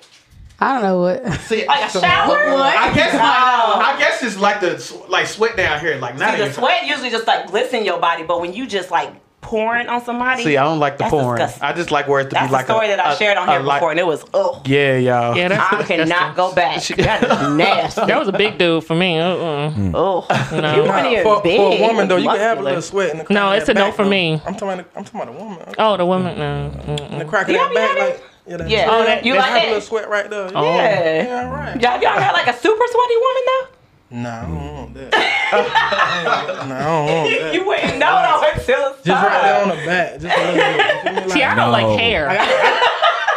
[0.61, 1.33] I don't know what.
[1.43, 2.37] see, like a so- shower.
[2.37, 3.19] I guess Oh.
[3.19, 6.55] I guess it's like the like sweat down here, like not See, the even.
[6.55, 10.43] sweat usually just like glisten your body, but when you just like pouring on somebody,
[10.43, 11.39] See, I don't like the That's porn.
[11.39, 11.63] disgusting.
[11.63, 13.17] I just like where it to that's be like the story a, that I a-
[13.17, 15.37] shared on here li- before, and it was oh, Yeah, y'all.
[15.37, 16.83] Yeah, that's I cannot go back.
[16.97, 18.05] That is nasty.
[18.07, 19.19] That was a big dude for me.
[19.19, 19.73] Uh-uh.
[19.95, 20.75] Oh, No.
[20.77, 21.57] you weren't even For, big.
[21.57, 23.77] for a woman though, you can have a little sweat in the No, it's that
[23.77, 24.11] a no for though.
[24.11, 24.43] me.
[24.45, 24.85] I'm talking.
[24.97, 25.75] I'm talking about a woman.
[25.79, 26.39] Oh, the woman.
[26.39, 26.73] No.
[26.87, 27.13] Mm-mm.
[27.13, 28.87] In the crack of that back, like yeah, that, Yeah.
[28.91, 30.51] Oh, that- you they like have a little sweat right there.
[30.55, 30.65] Oh.
[30.65, 31.23] Yeah.
[31.23, 31.81] Yeah, right.
[31.81, 33.67] Y'all, y'all had like a super sweaty woman though?
[34.11, 34.75] Nah, I don't mm.
[34.75, 35.11] want that.
[36.69, 37.55] nah, I don't want that.
[37.55, 41.15] You wouldn't know though until it's Just right there on the back, just a little
[41.15, 41.25] bit.
[41.25, 41.31] You?
[41.31, 42.29] See, I don't like hair.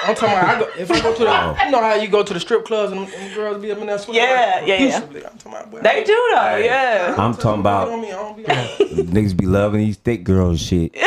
[0.04, 2.24] I'm talking about I go, if I go to the, you know how you go
[2.24, 4.24] to the strip clubs and, and girls be up in there sweating.
[4.24, 4.98] Yeah, like, yeah, yeah.
[4.98, 5.72] I'm talking about.
[5.72, 6.66] boy, They do though, Hey.
[6.66, 7.16] yeah.
[7.18, 8.56] I'm talking about me, I don't be on.
[9.14, 10.96] niggas be loving these thick girls shit.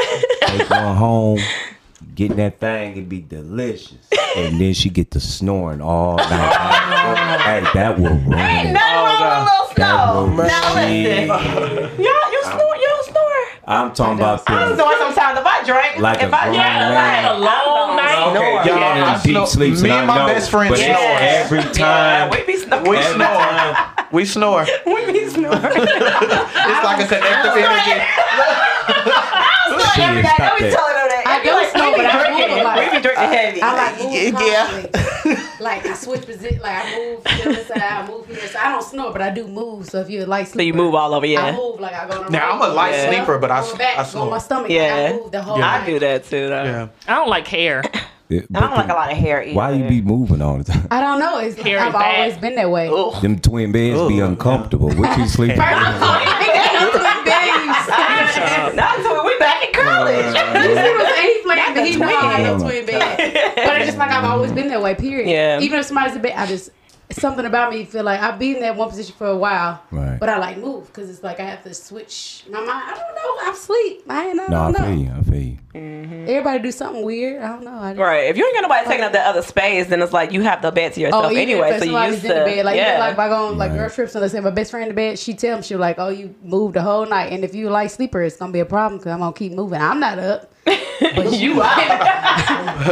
[0.55, 1.41] They going home,
[2.15, 3.97] getting that thing, it'd be delicious.
[4.37, 6.27] And then she get to snoring all night.
[7.47, 8.73] hey, that will ruin Ain't it.
[8.73, 10.27] nothing wrong with oh, a little That snow.
[10.27, 13.43] will Now listen, y'all, you snore, you don't snore.
[13.62, 14.75] I'm talking about I them.
[14.75, 16.03] snore sometimes if I drink.
[16.03, 16.99] Like if a I grown drink, man.
[16.99, 18.11] like, A long night.
[18.11, 18.75] I don't Okay, snore.
[18.75, 20.69] y'all, Yeah, I in deep snore- sleeps, me and and I my know, best friend
[20.75, 21.15] but snore.
[21.23, 22.91] every Yeah, time, we be snoring.
[22.91, 23.39] We every snore.
[23.39, 24.67] time, We snore.
[24.85, 25.62] We be snoring.
[25.62, 28.03] It's like a connective energy.
[29.71, 30.35] Snore every day.
[30.35, 30.75] stop Don't be that.
[30.75, 31.33] telling her that.
[31.33, 32.49] I It be don't like, snore, we be but I drinking.
[32.49, 32.79] move a lot.
[32.79, 33.62] We be drinking heavy.
[33.62, 34.66] I like move Yeah.
[34.68, 35.45] constantly.
[35.61, 38.37] Like I switch position, like I move to this side, I move here.
[38.49, 39.87] So I don't snore, but I do move.
[39.87, 41.95] So if you're a light sleeper, So you move all over, Yeah, I move like
[41.95, 44.09] I go to Now, I'm a light go sleeper, but I go back, I go
[44.09, 44.31] snore.
[44.31, 44.70] my stomach.
[44.70, 44.85] Yeah.
[45.09, 45.57] Yeah, I move the whole.
[45.57, 45.87] I night.
[45.87, 46.64] do that too, though.
[46.64, 46.89] Yeah.
[47.09, 47.83] I don't like hair.
[48.29, 49.55] it- I don't like a lot of hair either.
[49.57, 50.87] why you be moving all the time?
[50.91, 51.39] I don't know.
[51.39, 52.20] It's Hair I've bad.
[52.20, 52.89] always been that way.
[52.93, 53.22] Ugh.
[53.22, 54.29] Them twin beds be Ugh.
[54.31, 54.91] uncomfortable.
[54.95, 55.57] What you sleeping?
[58.75, 60.35] Not until we back in college.
[60.83, 62.85] he was he playing, but he know I had no twin.
[62.85, 63.55] twin bed.
[63.57, 64.95] But it's just like I've always been that way.
[64.95, 65.29] Period.
[65.29, 65.61] Yeah.
[65.61, 66.70] Even if somebody's in bed, I just
[67.11, 69.81] something about me feel like I've been in that one position for a while.
[69.91, 70.18] Right.
[70.18, 72.70] But I like move because it's like I have to switch my mind.
[72.70, 73.37] I don't know.
[73.43, 74.03] I'm asleep.
[74.09, 74.41] I ain't.
[74.41, 74.87] I No, I don't know.
[74.89, 75.12] feel you.
[75.12, 75.59] I feel you.
[75.75, 76.22] Mm-hmm.
[76.29, 77.43] Everybody do something weird.
[77.43, 77.75] I don't know.
[77.79, 78.25] I just, Right.
[78.31, 80.62] If you ain't got nobody taking up that other space, then it's like you have
[80.62, 81.72] the bed to yourself Oh, anyway.
[81.72, 82.39] if So you somebody's used in to.
[82.39, 82.89] the bed, like yeah.
[82.89, 83.79] even like if I go on like Right.
[83.79, 85.77] girl trips and let's say my best friend in the bed, she tell me she
[85.77, 88.51] like, oh, you moved the whole night, and if you like light sleeper, it's gonna
[88.53, 89.81] be a problem because I'm gonna keep moving.
[89.81, 90.54] I'm not up.
[90.65, 91.79] But you out.
[92.85, 92.91] You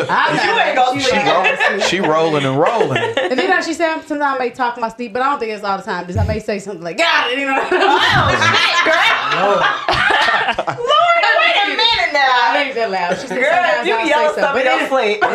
[0.61, 1.25] ain't She sleep.
[1.25, 2.99] like, She rolling and rolling.
[3.03, 5.53] And then like she said sometimes I may talk my sleep, but I don't think
[5.53, 6.07] it's all the time.
[6.07, 7.59] Just I may say something like, "Got it," you know.
[7.61, 9.57] Oh shit, girl!
[10.79, 12.61] Lord, wait a minute I now.
[12.61, 13.19] ain't that loud.
[13.21, 15.21] She said Girl, you I'll yell say stuff in but your sleep.
[15.23, 15.33] No, it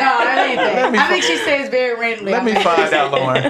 [0.48, 0.92] ain't that.
[0.92, 2.32] me I think she says very randomly.
[2.32, 3.44] Let I me find out, Lauren.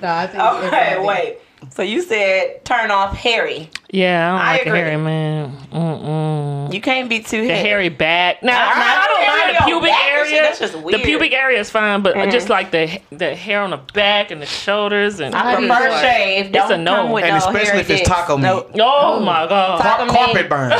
[0.00, 1.38] No, I think Okay, it's- wait.
[1.70, 3.70] So you said turn off hairy.
[3.90, 4.80] Yeah, I don't I like agree.
[4.80, 5.56] a hairy man.
[5.72, 6.72] Mm-mm.
[6.74, 7.46] You can't be too hairy.
[7.48, 7.68] The hairy.
[7.68, 8.42] hairy back.
[8.42, 10.30] Now, Nah, I, I don't mind the pubic back area.
[10.30, 13.70] shit, that's just The pubic area is fine, but just like the the hair on
[13.70, 16.46] the back and the shoulders and I do prefer like- shave.
[16.46, 16.94] It's Don't a no.
[16.96, 18.08] come with And no especially hairy if it's dicks.
[18.08, 18.42] taco meat.
[18.44, 18.70] Nope.
[18.76, 19.80] Oh my god.
[19.82, 20.14] Taco meat.
[20.16, 20.70] Carpet burn.
[20.70, 20.78] Well,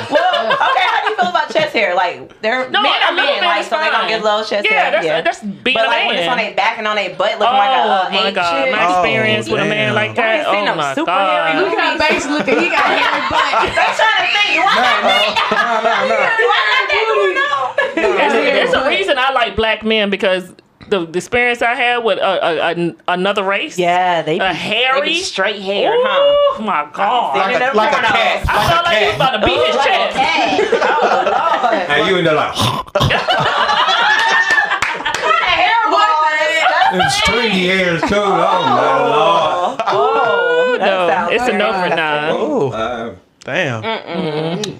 [0.52, 0.86] okay.
[0.88, 1.94] How do you feel about chest hair?
[1.94, 4.90] Like they're No, men are men, like is so they gonna get little chest Yeah,
[4.90, 5.02] hair.
[5.02, 7.32] that's- that's being But a like when it's on their back and on their butt,
[7.36, 10.38] Oh looking like a uh, my god, my Oh, experience with a man like I
[10.38, 10.71] ain't that.
[10.72, 11.54] Seen them my super god.
[11.54, 12.58] hairy Look at Banks looking.
[12.58, 13.54] He got hairy butt.
[13.54, 14.64] I'm trying to think.
[14.64, 16.36] Why not.
[16.38, 17.52] Do I that going on?
[17.94, 20.52] It's, it's a reason I like black men because
[20.88, 23.78] the, the experience I had with a, a, a, another race.
[23.78, 25.00] Yeah, they be, A hairy?
[25.00, 26.58] they be straight haired, huh?
[26.58, 27.36] Oh my god.
[27.36, 28.44] Like a- like a cat.
[28.48, 30.16] I felt like he was about to beat his chest.
[30.16, 31.74] Hey, oh lord.
[31.90, 32.54] And you in there like,
[35.22, 37.00] What a hairball is.
[37.00, 38.16] and stringy hairs too.
[38.16, 39.51] Oh, my Oh, that No, sounds
[41.34, 41.90] it's a no bad.
[41.90, 42.30] for nine.
[42.30, 42.74] Oh, Lord.
[42.74, 43.82] Uh, damn.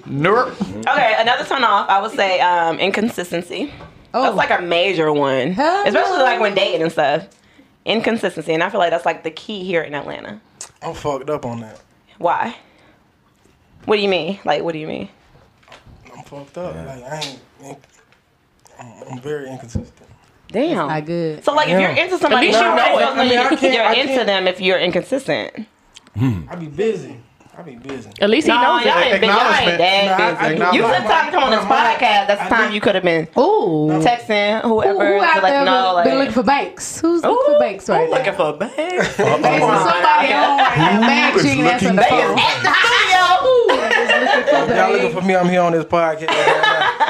[0.03, 0.51] Nerp.
[0.87, 1.89] Okay, another turn off.
[1.89, 3.73] I would say um, inconsistency.
[4.13, 5.83] Oh, That's like a major one, Hello.
[5.85, 7.27] especially like when dating and stuff.
[7.85, 10.39] Inconsistency, and I feel like that's like the key here in Atlanta.
[10.81, 11.81] I'm fucked up on that.
[12.17, 12.55] Why?
[13.85, 14.39] What do you mean?
[14.45, 15.09] Like, what do you mean?
[16.15, 16.75] I'm fucked up.
[16.75, 17.39] Like I ain't.
[17.63, 17.79] ain't
[18.79, 20.09] I'm, I'm very inconsistent.
[20.49, 20.87] Damn.
[20.87, 21.43] not good.
[21.43, 23.17] So like, if you're into somebody, At you you're know it.
[23.17, 25.67] I mean, I can't- you're I into can't- them if you're inconsistent.
[26.15, 27.17] I be busy.
[27.55, 28.09] I be busy.
[28.19, 29.05] At least he No, knows y'all it.
[29.13, 29.77] ain't, been, y'all ain't Acknowledgement.
[29.77, 30.65] that Nah, I- I busy.
[30.77, 32.25] you could took time to come on this my- my- podcast.
[32.27, 33.89] That's the time do- you could have been Ooh.
[34.01, 36.01] texting Who, whoever who to out let there know.
[36.03, 36.99] been Like, looking for banks?
[36.99, 38.17] Who's looking for banks right now?
[38.17, 38.75] looking for banks.
[38.81, 40.57] Banks, somebody on right now.
[41.01, 42.39] Bag chicken that's on the phone.
[42.39, 43.23] at the studio.
[44.75, 45.35] Y'all looking for me?
[45.35, 46.29] I'm here on this podcast.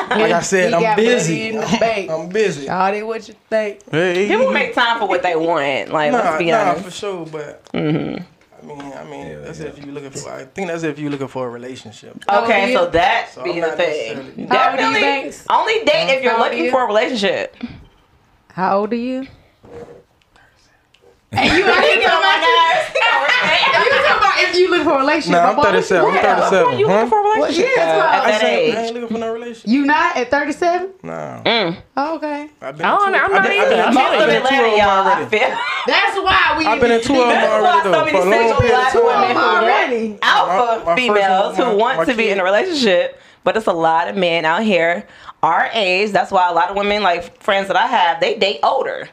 [0.09, 1.47] Like I said, I'm busy.
[1.49, 2.11] in the bank.
[2.11, 2.65] I'm busy.
[2.65, 3.79] Y'all did what you think.
[3.89, 4.27] Hey.
[4.27, 5.89] People make time for what they want.
[5.89, 6.83] Like, Nah, let's be nah, honest.
[6.85, 7.25] for sure.
[7.25, 8.23] But Mm-hmm.
[8.63, 10.31] I mean, I mean, that's if you're looking for.
[10.31, 12.23] I think that's if you're looking for a relationship.
[12.31, 12.89] Okay, Oh, so yeah.
[12.91, 14.17] that So be the thing.
[14.17, 16.71] necessarily- How old Definitely, only date if you're looking you?
[16.71, 17.55] for a relationship.
[18.53, 19.27] How old are you?
[21.35, 22.53] And you ain't talking about you.
[22.93, 25.31] You talking about if you look for a relationship?
[25.41, 25.63] Nah, I'm boy.
[25.63, 26.05] 37.
[26.05, 26.49] I'm Yeah.
[26.49, 26.79] 37.
[26.79, 28.49] You looking for a relationship yeah, that's though, what at I that I
[28.85, 29.69] ain't looking for no relationship.
[29.69, 30.89] You not at 37?
[31.03, 31.41] No.
[31.45, 31.77] Mm.
[31.97, 32.49] Oh, okay.
[32.61, 33.63] I've been I don't in know, I'm I've not been- either.
[33.63, 34.79] I've been I'm in two- not I've Most of been in two Atlanta, of them
[34.79, 35.37] y'all, I already.
[35.37, 35.57] feel.
[35.87, 38.19] That's why we I've been in two of them That's why so many For a
[38.21, 40.19] long single period of black women Already.
[40.21, 44.07] alpha My- my females who want to be in a relationship, but it's a lot
[44.07, 45.07] of men out here
[45.41, 46.11] our age.
[46.11, 49.09] That's why a lot of women, like friends that I have, they date older.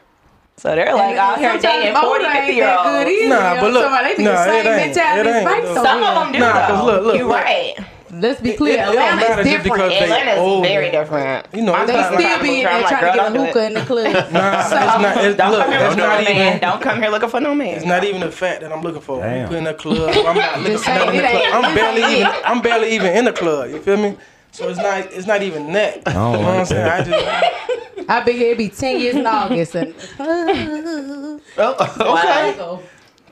[0.57, 3.29] So they're like out here dating 40, 50 year olds.
[3.29, 4.85] Nah, but look, they be nah, the it same ain't.
[4.87, 5.71] mentality It as ain't, banks though.
[5.71, 6.85] over Some of them do Nah, 'cause though.
[6.85, 7.35] look, look, you look.
[7.37, 7.75] right.
[8.13, 8.73] Let's be clear.
[8.73, 9.73] It- it don't matter Atlanta's just different.
[9.73, 10.67] because they Atlanta's older.
[10.67, 11.45] very different.
[11.53, 13.33] You know, They still like- be in I'm there like, trying to get a don't
[13.33, 13.47] do it.
[13.47, 14.13] hookah in the club.
[14.33, 15.17] Nah, it's not.
[15.23, 16.47] It's, Don't look, come here looking for not no man.
[16.47, 16.59] even.
[16.59, 17.67] Don't come here looking for no man.
[17.77, 19.21] It's not even the fact that I'm looking for.
[19.21, 19.49] Damn.
[19.49, 20.13] We in a club.
[20.27, 21.63] I'm not looking for nothing in the club.
[21.65, 22.31] I'm barely even.
[22.45, 23.69] I'm barely even in the club.
[23.69, 24.17] You feel me?
[24.51, 25.11] So it's not.
[25.13, 25.97] It's not even that.
[26.07, 26.87] You know don't what I'm saying?
[26.87, 28.09] I just.
[28.09, 29.75] I been here be 10 years in August.
[29.75, 31.39] And, okay.
[31.57, 32.81] Wow.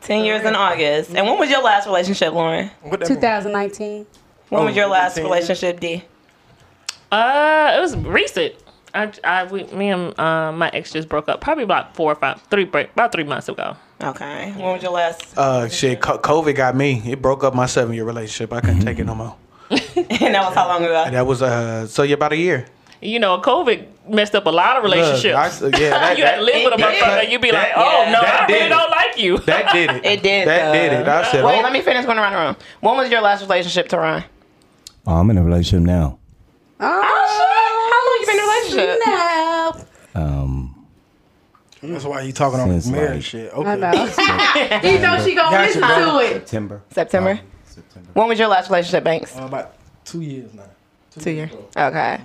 [0.01, 1.09] Ten years in August.
[1.13, 2.71] And when was your last relationship, Lauren?
[2.89, 4.05] 2019.
[4.49, 6.03] When was your Oh, last 10 relationship, D?
[7.11, 8.55] Uh, it was recent.
[8.93, 12.15] I, I, we, me and uh, my ex just broke up probably about four or
[12.15, 13.75] five, three, break, about three months ago.
[14.01, 14.51] Okay.
[14.53, 15.37] When was your last?
[15.37, 17.01] Uh, shit, COVID got me.
[17.05, 18.53] It broke up my seven year relationship.
[18.53, 19.35] I couldn't take it no more.
[20.21, 21.09] and that was how long ago?
[21.11, 22.65] That was uh, so yeah, about a year.
[23.01, 25.61] You know, COVID messed up a lot of Look, relationships.
[25.61, 27.01] I- yeah, that, you had to that, live with a It did.
[27.01, 28.69] motherfucker, and you be like, "Oh yeah, no, that I did really it.
[28.69, 30.05] don't like you." that did it.
[30.13, 30.47] It did.
[30.47, 30.73] That though.
[30.73, 31.07] did it.
[31.07, 32.55] I said, Wait, oh, let me finish going around the room.
[32.81, 34.23] When was your last relationship, Teron?
[35.07, 36.19] Oh, I'm in a relationship now.
[36.81, 37.49] Oh, shit.
[37.89, 38.99] How long you been in a relationship?
[39.05, 40.21] No.
[40.21, 40.85] Um,
[41.81, 43.51] That's why you talking on Since, this marriage like- shit.
[43.53, 43.75] I Okay.
[43.77, 44.79] know.
[44.89, 46.33] he know she gonna Gotcha, listen to it.
[46.33, 46.81] September.
[46.91, 47.39] September.
[47.65, 48.09] September.
[48.13, 49.37] When was your last relationship, Banks?
[49.37, 49.73] Uh, about
[50.11, 50.63] two years now.
[51.19, 51.51] Two years.
[51.75, 52.19] Okay.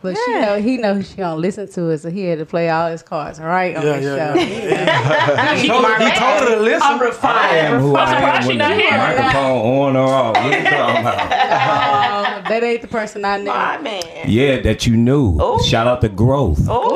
[0.00, 2.68] But she know he know she don't listen to it, so he had to play
[2.70, 4.40] all his cards right on Yeah, the yeah, show.
[4.40, 5.54] yeah.
[5.60, 6.82] He told her- he told her to listen.
[6.82, 7.56] I'm refined.
[7.56, 8.96] am who I surprised am she when not the here.
[8.98, 10.34] microphone on or off.
[10.36, 11.20] What you talking about?
[11.20, 13.44] Oh, that ain't the person I knew.
[13.46, 14.02] My man.
[14.26, 15.38] Yeah, that you knew.
[15.40, 15.62] Ooh.
[15.62, 16.66] Shout out to growth.
[16.68, 16.90] Oh.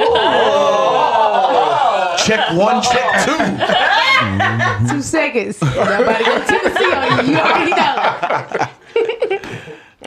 [0.90, 2.16] Oh.
[2.18, 4.88] check one, check two.
[4.88, 5.60] Two seconds.
[5.62, 7.32] Nobody go Tennessee on you.
[7.32, 8.68] You already know.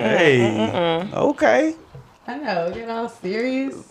[0.02, 1.76] Hey, okay.
[2.28, 2.72] I know.
[2.74, 3.76] Get all serious.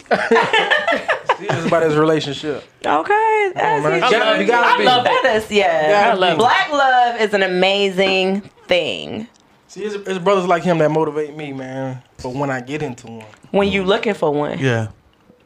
[1.39, 2.65] Serious about his relationship.
[2.85, 3.53] Okay.
[3.55, 3.95] That's man.
[3.95, 4.85] You gotta- you gotta I be.
[4.85, 5.37] love that.
[5.37, 6.09] Is, yeah.
[6.09, 6.39] gotta love it.
[6.39, 9.27] Black love is an amazing thing.
[9.69, 12.03] See, it's, it's brothers like him that motivate me, man.
[12.19, 13.27] For when I get into one.
[13.53, 14.59] When you looking for one.
[14.59, 14.89] Yeah.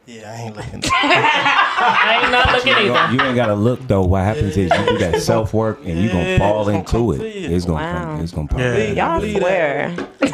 [0.07, 0.81] Yeah, I ain't looking.
[0.93, 3.13] I ain't not looking You, either.
[3.13, 4.03] you ain't gotta look though.
[4.03, 7.21] What happens is you do that self work and you gonna fall it's into it.
[7.21, 8.15] It's gonna Wow.
[8.15, 8.21] come.
[8.23, 8.59] It's gonna pop.
[8.59, 8.91] Yeah.
[8.91, 9.95] Y'all Believe swear.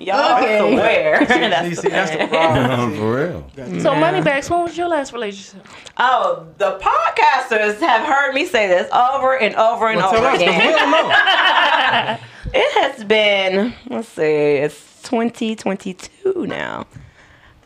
[0.00, 0.58] Y'all Okay.
[0.58, 1.24] swear.
[1.26, 2.96] That's see, that's the the problem.
[2.96, 3.80] For real.
[3.82, 5.64] So, Moni Bagz, when was your last relationship?
[5.98, 10.38] Oh, the podcasters have heard me say this over and over and Well, over us,
[10.38, 10.90] 'cause we again.
[10.90, 12.20] don't.
[12.54, 14.22] It has been, let's see,
[14.56, 16.86] it's 2022 now.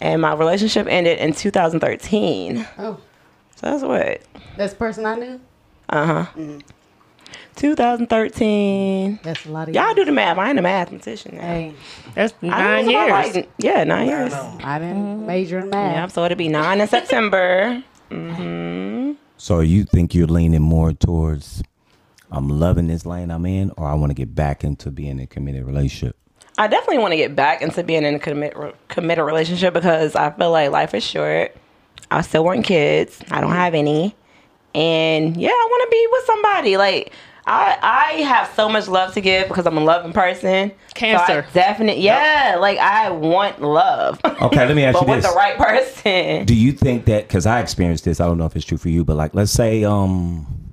[0.00, 2.66] And my relationship ended in 2013.
[2.78, 2.98] Oh,
[3.56, 4.20] So that's what?
[4.56, 5.40] that's the person I knew.
[5.88, 6.58] Uh huh.
[7.56, 9.20] 2013.
[9.22, 9.74] That's a lot of.
[9.74, 9.94] Y'all years.
[9.96, 10.36] do the math.
[10.38, 11.36] I ain't a mathematician.
[11.36, 11.40] Now.
[11.42, 11.74] Hey,
[12.14, 13.36] That's nine know it's about years.
[13.36, 14.32] right- Yeah, nine years.
[14.32, 14.58] No.
[14.62, 15.94] I didn't major in math.
[15.94, 17.82] Yeah, so it'll be nine in September.
[18.10, 19.12] Mm-hmm.
[19.38, 21.62] So you think you're leaning more towards
[22.30, 25.20] I'm loving this lane I'm in, or I want to get back into being in
[25.20, 26.16] a committed relationship?
[26.58, 28.56] I definitely want to get back into being in a commit,
[28.88, 31.54] committed relationship because I feel like life is short.
[32.10, 33.20] I still want kids.
[33.30, 34.14] I don't have any.
[34.74, 36.76] And yeah, I want to be with somebody.
[36.76, 37.12] Like
[37.46, 40.72] I I have so much love to give because I'm a loving person.
[40.94, 41.44] Cancer.
[41.48, 44.20] So definitely yeah, like I want love.
[44.24, 45.30] Okay, let me ask but you with this.
[45.32, 46.44] the right person.
[46.44, 48.88] Do you think that because I experienced this, I don't know if it's true for
[48.88, 50.65] you, but like let's say um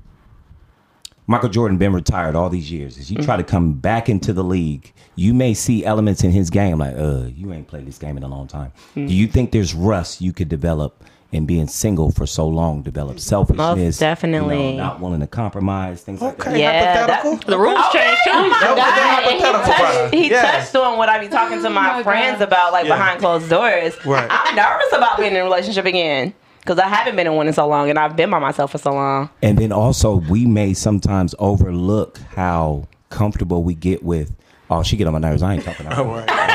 [1.25, 2.97] Michael Jordan been retired all these years.
[2.97, 6.49] As you try to come back into the league, you may see elements in his
[6.49, 8.73] game like, uh, you ain't played this game in a long time.
[8.95, 13.19] Do you think there's rust you could develop in being single for so long, develop
[13.19, 14.55] selfishness, definitely.
[14.55, 16.47] you know, not willing to compromise, things like that?
[16.49, 17.37] Okay, Yeah, hypothetical.
[17.49, 18.19] The rules changed.
[18.27, 20.41] Oh my That God, he hypothetical, touched, he Yeah.
[20.59, 22.47] touched on what I be talking to my, my friends God.
[22.49, 22.95] about, like Yeah.
[22.97, 23.93] behind closed doors.
[24.05, 24.27] Right.
[24.29, 26.33] I'm nervous about being in a relationship again
[26.63, 28.77] because I haven't been in one in so long, and I've been by myself for
[28.77, 29.29] so long.
[29.41, 34.33] And then also, we may sometimes overlook how comfortable we get with.
[34.69, 35.43] Oh, she get on my nerves.
[35.43, 35.85] I ain't talking.
[35.85, 35.97] About
[36.29, 36.52] her.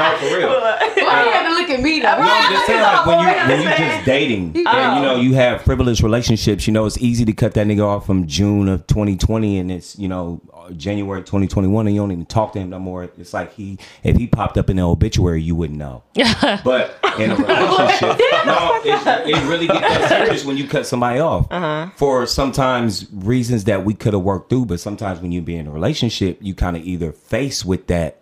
[0.00, 0.48] No, for real.
[0.48, 2.16] Why you have to look at me though?
[2.16, 5.34] No, I'm just saying, like when you when you just dating, and you know you
[5.34, 6.66] have frivolous relationships.
[6.66, 9.98] You know it's easy to cut that nigga off from June of 2020, and it's
[9.98, 10.40] you know
[10.76, 13.04] January 2021, and you don't even talk to him no more.
[13.04, 16.02] It's like he if he popped up in the obituary, you wouldn't know.
[16.64, 21.20] but in a relationship, no, it, it really gets that serious when you cut somebody
[21.20, 21.90] off uh-huh.
[21.96, 24.66] for sometimes reasons that we could have worked through.
[24.66, 28.19] But sometimes when you be in a relationship, you kind of either face with that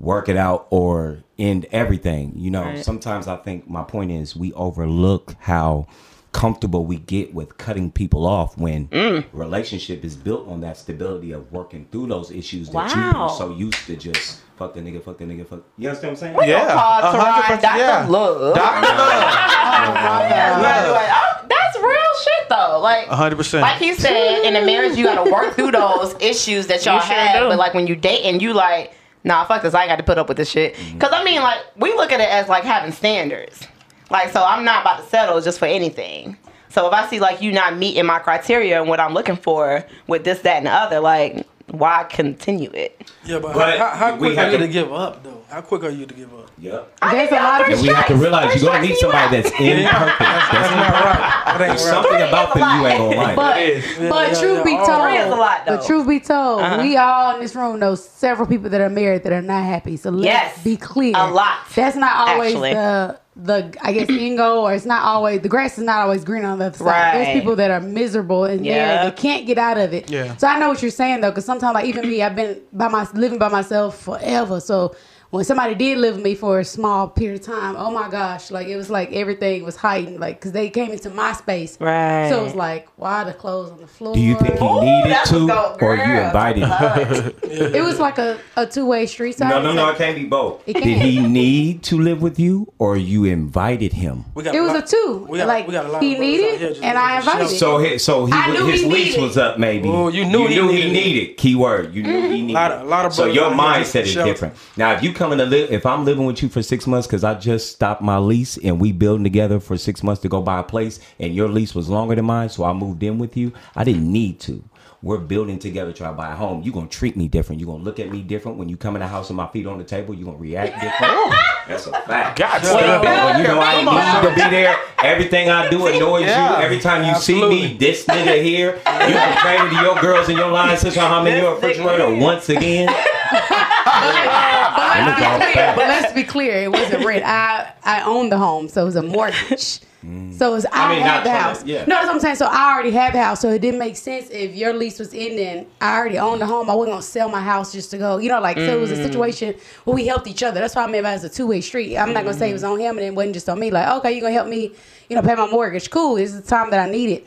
[0.00, 2.32] work it out or end everything.
[2.36, 2.84] You know, Right.
[2.84, 5.86] sometimes I think my point is we overlook how
[6.32, 9.24] comfortable we get with cutting people off when Mm.
[9.32, 13.50] relationship is built on that stability of working through those issues that you are so
[13.50, 15.60] used to just fuck the nigga, fuck the nigga, fuck.
[15.76, 16.48] You understand what I'm saying?
[16.50, 17.78] Yeah, Pause a hundred percent, Dr.
[17.78, 18.06] yeah.
[18.08, 18.54] Love.
[18.54, 18.86] Dr.
[18.86, 20.20] Love.
[20.30, 22.78] That's like, oh, that's real shit though.
[22.80, 23.62] Like A hundred percent.
[23.62, 27.00] Like he said, in a marriage, you gotta work through those issues that y'all You
[27.02, 27.42] sure have.
[27.42, 27.48] do.
[27.48, 28.92] But like when you date and you like,
[29.24, 30.74] nah, fuck this, I got to put up with this shit.
[30.74, 30.98] Mm-hmm.
[30.98, 33.66] Cause I mean, like we look at it as like having standards.
[34.10, 36.36] Like so, I'm not about to settle just for anything.
[36.68, 39.84] So if I see like you not meeting my criteria and what I'm looking for
[40.06, 43.10] with this, that, and the other, like why continue it?
[43.24, 45.36] Yeah, but, But how, how we quick have are you to- to give up though?
[45.48, 46.48] How quick are you to give up?
[46.58, 47.00] Yep.
[47.10, 50.18] There's a lot of And we have to realize you're gonna meet somebody that's imperfect.
[50.18, 51.42] That's That's not right.
[51.46, 51.78] That ain't There's right.
[51.80, 53.36] something about them you ain't gonna like.
[53.36, 54.64] But, Yeah, but yeah, truth yeah.
[54.64, 55.76] be All told, Three is a lot, though.
[55.78, 56.82] but truth be told, Uh-huh.
[56.82, 59.96] we all in this room know several people that are married that are not happy.
[59.96, 60.62] So let's Yes.
[60.64, 61.12] be clear.
[61.16, 62.74] A lot, That's not always actually.
[62.74, 66.24] the the I guess end goal, or it's not always the grass is not always
[66.24, 66.84] green on the other side.
[66.86, 67.12] Right.
[67.24, 69.04] There's people that are miserable in there Yeah.
[69.10, 70.10] they can't get out of it.
[70.10, 70.36] Yeah.
[70.36, 72.88] So I know what you're saying though, because sometimes like even me, I've been by
[72.88, 74.60] my living by myself forever.
[74.60, 74.94] So
[75.30, 78.50] when somebody did live with me for a small period of time, oh my gosh,
[78.50, 81.80] like it was like everything was heightened, like because they came into my space.
[81.80, 82.28] Right.
[82.28, 84.12] So it was like, why the clothes on the floor?
[84.14, 87.34] Do you think he Ooh, needed to, what's go- or you invited him?
[87.80, 89.36] It was like a, a two way street.
[89.36, 89.84] So No, no, no.
[89.84, 90.62] like- It can't be both.
[90.66, 91.02] It Did can't.
[91.02, 94.24] he need to live with you, or you invited him?
[94.34, 95.26] We got It was lot- a two.
[95.28, 97.30] We got, like we got a lot he of brothers needed, just and I looking
[97.30, 97.58] for invited.
[97.58, 99.58] So, he, so he, was- his he lease needed was up.
[99.58, 101.36] Maybe you knew he he needed needed.
[101.36, 101.94] Keyword.
[101.94, 102.32] You knew mm-hmm.
[102.32, 102.54] he needed.
[102.54, 104.54] Lot of- lot of so your out here just mindset is different.
[104.76, 107.24] Now, if you coming to live, if I'm living with you for six months because
[107.24, 110.60] I just stopped my lease and we building together for six months to go buy
[110.60, 113.52] a place, and your lease was longer than mine, so I moved in with you.
[113.76, 114.64] I didn't need to.
[115.02, 116.62] We're building together to try to buy a home.
[116.62, 117.60] You're gonna treat me different.
[117.60, 119.66] You're gonna look at me different when you come in the house with my feet
[119.66, 120.14] on the table.
[120.14, 121.34] You're gonna react different.
[121.68, 122.38] That's a fact.
[122.38, 123.40] God So, damn.
[123.40, 123.82] you know I
[124.22, 124.76] need to be there.
[125.02, 126.58] Everything I do annoys Yeah.
[126.58, 126.64] you.
[126.64, 128.74] Every time you see me, this nigga here,
[129.08, 132.48] you complaining to your girls and your line sister how I'm in your refrigerator once
[132.50, 132.88] again.
[134.90, 137.24] All But let's be clear, it wasn't rent.
[137.24, 139.80] I I owned the home, so it was a mortgage.
[140.04, 140.32] Mm.
[140.32, 141.64] So it's I, mean, had the trying to- house.
[141.64, 141.80] yeah.
[141.80, 142.36] No, that's what I'm saying.
[142.36, 145.12] So I already had the house, so it didn't make sense if your lease was
[145.12, 145.66] ending.
[145.80, 146.70] I already owned the home.
[146.70, 148.16] I wasn't gonna sell my house just to go.
[148.16, 149.06] You know, like so it was a mm.
[149.06, 150.58] situation where we helped each other.
[150.58, 151.98] That's why I meant it as a two way street.
[151.98, 152.72] I'm not gonna say it was mm.
[152.72, 153.70] on him and it wasn't just on me.
[153.70, 154.72] Like, okay, you're gonna help me,
[155.10, 155.90] you know, pay my mortgage.
[155.90, 156.14] Cool.
[156.14, 157.26] This is the time that I need it.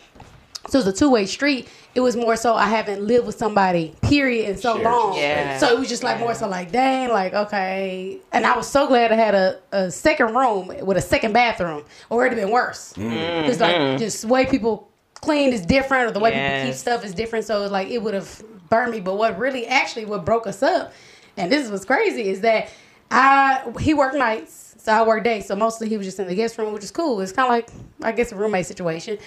[0.70, 1.68] So it's a two way street.
[1.96, 5.16] It was more so I haven't lived with somebody, period, in so long.
[5.16, 5.60] Yeah.
[5.60, 8.18] So it was just like more so like, dang, like, okay.
[8.32, 11.84] And I was so glad I had a, a second room with a second bathroom,
[12.10, 12.94] or it'd have been worse.
[12.94, 13.12] Mm.
[13.12, 13.42] Mm-hmm.
[13.42, 13.98] Because like mm-hmm.
[14.00, 17.46] just the way people clean is different, or the way people keep stuff is different.
[17.46, 19.00] So it's like it would have burned me.
[19.00, 20.94] But what really actually what broke us up,
[21.38, 22.72] and this was crazy, is that
[23.12, 25.46] I he worked nights, so I worked days.
[25.46, 27.22] So mostly he was just in the guest room, which is cool.
[27.22, 27.70] It's kind of like
[28.02, 29.20] I guess a roommate situation.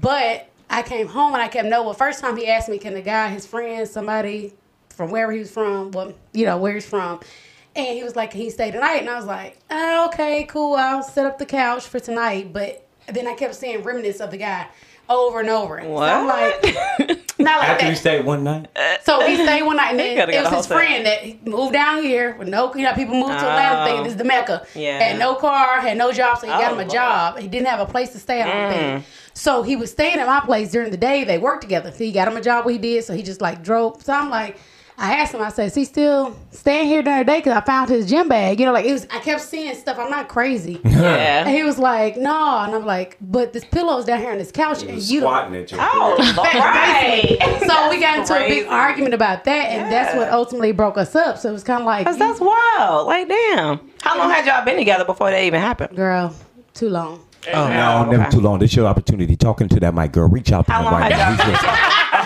[0.00, 1.82] But I came home and I kept no.
[1.82, 4.54] Well, first time he asked me, can the guy, his friend, somebody
[4.88, 7.20] from wherever he was from, well, you know where he's from.
[7.74, 10.74] And he was like, "Can he stay tonight?" And I was like, oh, "Okay, cool.
[10.74, 14.36] I'll set up the couch for tonight." But then I kept seeing remnants of the
[14.36, 14.66] guy
[15.08, 15.80] over and over.
[15.82, 16.62] So I'm like,
[17.38, 17.96] not like After you that.
[17.98, 18.68] stayed one night,
[19.02, 20.76] So he stayed one night, and then it was his whole set.
[20.76, 24.12] friend that moved down here with no, you know, people moved to Atlanta thinking this
[24.12, 24.66] is the Mecca.
[24.74, 24.98] Yeah.
[25.00, 26.90] Had no car, had no job, so he got Oh, him a Lord.
[26.90, 27.38] job.
[27.38, 29.04] He didn't have a place to stay, I don't think.
[29.34, 31.24] So he was staying at my place during the day.
[31.24, 31.90] They worked together.
[31.90, 34.02] So he got him a job what he did, so he just like drove.
[34.02, 34.58] So I'm like,
[34.98, 37.38] I asked him, I said, is he still staying here during the day?
[37.38, 38.60] Because I found his gym bag.
[38.60, 39.98] You know, like it was, I kept seeing stuff.
[39.98, 40.80] I'm not crazy.
[40.84, 41.48] And Yeah.
[41.48, 42.58] he was like, no.
[42.60, 45.56] And I'm like, but this pillow's down here on this couch, and you don't squatting
[45.56, 46.16] at your Oh,
[46.54, 47.36] right.
[47.66, 51.16] so we got into a big argument about that, and that's what ultimately broke us
[51.16, 51.38] up.
[51.38, 53.06] So it was kind of like, Cause that's wild.
[53.08, 53.80] Like, damn.
[54.02, 55.96] How long had y'all been together before that even happened?
[55.96, 56.32] girl,
[56.74, 57.24] too long.
[57.52, 58.60] Oh, No, never too long.
[58.60, 59.34] This is your opportunity.
[59.34, 60.28] Talking to that mic, girl.
[60.28, 61.30] Reach out to How him long right now.
[61.30, 61.74] y'all He's listening.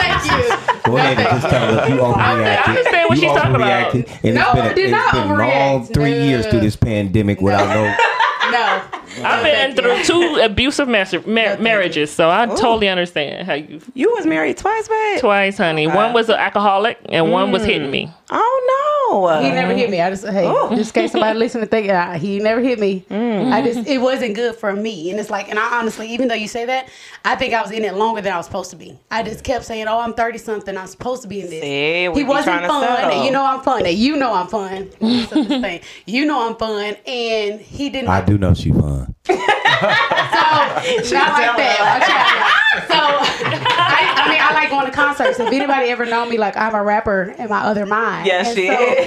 [0.00, 0.56] Thank you.
[0.90, 2.16] Go ahead and just tell us you overreacted.
[2.16, 3.92] I understand what you she's talking about.
[3.92, 5.38] overreacted, And No, it's been, I a, did not it's been long
[5.86, 5.94] overreact.
[5.94, 6.50] three years No.
[6.50, 7.94] through this pandemic without no.
[8.50, 8.82] No,
[9.22, 14.12] I've been through two abusive mas- mar- marriages, so I totally understand how you You
[14.16, 15.20] was married twice, babe?
[15.20, 15.86] twice, honey.
[15.86, 17.92] One was an alcoholic, and one was hitting mm.
[17.92, 18.10] me.
[18.30, 18.99] Oh, no.
[19.42, 20.00] He never hit me.
[20.00, 20.44] I just hey,
[20.76, 23.04] just in case somebody listening to think uh, he never hit me.
[23.10, 26.34] I just it wasn't good for me, and it's like, and I honestly, even though
[26.34, 26.88] you say that,
[27.24, 28.98] I think I was in it longer than I was supposed to be.
[29.10, 30.76] I just kept saying, "Oh, I'm 30 something.
[30.76, 33.10] I'm supposed to be in this." See, he wasn't fun.
[33.10, 33.84] And you know I'm fun.
[33.84, 34.90] And you know I'm fun.
[35.00, 35.80] That's this thing.
[36.06, 38.08] You know I'm fun, and he didn't.
[38.08, 39.14] I do know she fun.
[39.80, 41.78] So not like that.
[41.80, 42.88] Watch.
[42.88, 45.38] So I, I mean, I like going to concerts.
[45.40, 48.26] If anybody ever know me, like I'm a rapper in my other mind.
[48.26, 48.99] Yes, And she so is.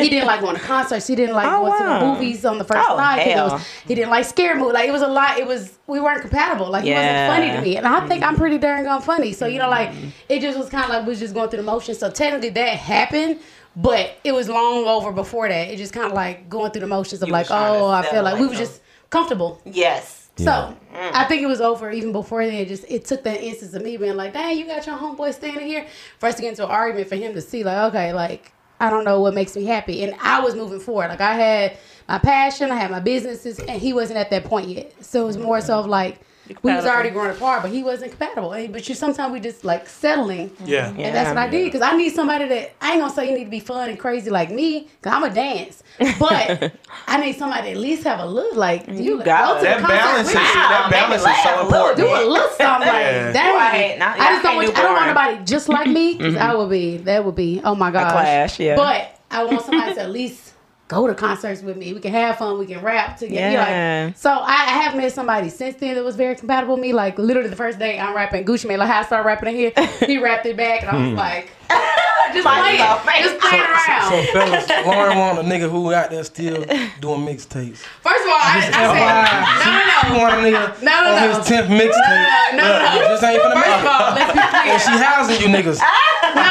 [0.00, 1.06] He didn't like going to concerts.
[1.06, 3.18] He didn't like Oh, going to the movies on the first Oh, night.
[3.18, 3.48] 'cause it hell.
[3.50, 4.72] was- he didn't like scary movies.
[4.74, 5.38] Like it was a lot.
[5.38, 6.70] It was we weren't compatible.
[6.70, 9.32] Like he wasn't funny to me, and I think I'm pretty darn gone funny.
[9.32, 10.08] So you know, like mm-hmm.
[10.28, 11.98] it just was kind of like we was just going through the motions.
[11.98, 13.38] So technically that happened.
[13.76, 15.68] But it was long over before that.
[15.68, 17.78] It just kind of like going through the motions of You like, was trying to
[17.80, 19.60] oh, I feel like we were just comfortable.
[19.64, 20.16] yes.
[20.36, 20.74] So
[21.12, 22.54] I think it was over even before then.
[22.54, 25.34] It just it took that instance of me being like, "Dang, you got your homeboy
[25.34, 25.86] standing here,"
[26.18, 28.50] for us to get into an argument for him to see like, okay, like
[28.80, 31.08] I don't know what makes me happy, and I was moving forward.
[31.08, 31.76] Like I had
[32.08, 34.92] my passion, I had my businesses, and he wasn't at that point yet.
[35.04, 36.18] So it was more so of like
[36.62, 38.50] we was already growing apart, but he wasn't compatible.
[38.50, 40.50] But you sometimes we just like settling.
[40.64, 40.88] Yeah.
[40.88, 43.36] And that's what I did because I need somebody that I ain't gonna say you
[43.36, 45.82] need to be fun and crazy like me because I'm a dance,
[46.18, 46.72] but
[47.06, 49.22] I need somebody that at least have a look like you.
[49.22, 50.46] got go to That balance with is me.
[50.46, 51.96] see, that balance is so laugh a little important.
[51.98, 53.32] do a little something like Yeah.
[53.32, 53.54] dang.
[53.54, 53.98] Right.
[53.98, 56.34] Now- I just don't want can't I do don't want nobody just like me because
[56.34, 56.42] mm-hmm.
[56.42, 58.76] I would be that would be oh my gosh clash, yeah.
[58.76, 60.49] But I want somebody to at least
[60.90, 61.94] go to concerts with me.
[61.94, 62.58] We can have fun.
[62.58, 63.52] We can rap together.
[63.52, 64.06] Yeah.
[64.08, 66.92] like- so I, I have met somebody since then that was very compatible with me.
[66.92, 69.54] Like literally the first day I'm rapping Gucci Mane, like how I started rapping in
[69.54, 69.72] here,
[70.06, 71.16] he rapped it back, and I was hmm.
[71.16, 71.50] like,
[72.34, 73.50] just Might playing, as well, might just as well.
[73.50, 74.06] playing around.
[74.10, 76.62] So fellas, Lauren want a nigga who out there still
[77.00, 77.82] doing mixtapes.
[78.02, 80.18] First of all, I, I said no, no, She no.
[80.22, 81.38] want a nigga No, no, on no.
[81.38, 82.54] his tenth mixtape.
[82.54, 82.90] No, no, no.
[82.94, 84.70] Look, This ain't finna First of all, let's be clear.
[84.70, 85.80] And she housing you niggas.
[86.30, 86.46] No,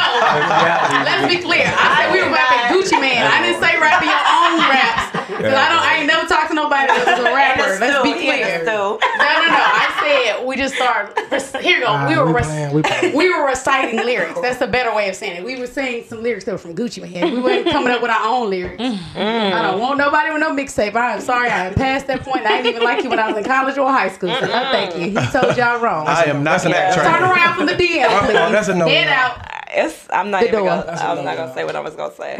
[1.08, 1.64] let's be clear.
[1.64, 3.24] I said we were rapping Gucci Mane.
[3.24, 5.08] I didn't say rapping your own raps.
[5.40, 5.80] Cause I don't.
[5.80, 7.80] I ain't never talked to nobody that was a rapper.
[7.80, 8.60] Let's be clear.
[8.68, 9.56] No, no, no.
[9.56, 11.16] I said we just started.
[11.62, 12.06] Here you go.
[12.08, 13.16] we were we rec- playing, we playing.
[13.16, 14.40] we were reciting lyrics.
[14.40, 15.44] That's a better way of saying it.
[15.44, 17.32] We were saying some lyrics that were from Gucci Mane.
[17.34, 18.82] We weren't coming up with our own lyrics.
[18.82, 19.52] Mm.
[19.52, 20.94] I don't want nobody with no mixtape.
[20.94, 21.48] I'm sorry.
[21.48, 22.44] I am past that point.
[22.46, 24.28] I didn't even like you when I was in college or high school.
[24.34, 25.18] So no, thank you.
[25.20, 26.06] He told y'all wrong.
[26.06, 27.02] I am not an actor.
[27.02, 28.36] Turn around from the DM, please.
[28.36, 28.86] Oh, that's a no.
[28.88, 29.46] Head out.
[29.72, 30.06] It's.
[30.10, 30.58] I'm not The even.
[30.60, 30.68] door.
[30.68, 32.36] Gonna, That's a I'm not gonna say what I was gonna say.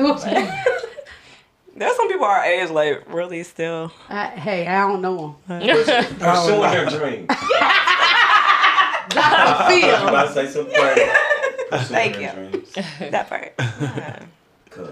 [1.77, 3.93] There's some people our age like really still.
[4.09, 5.61] I, hey, I don't know him.
[6.19, 7.27] pursuing her dream.
[9.13, 10.09] I feel.
[10.09, 11.11] about to say something crazy.
[11.93, 12.51] Thank Pursuing her you.
[12.51, 12.73] dreams.
[13.13, 13.55] That part.
[13.59, 14.23] Yeah.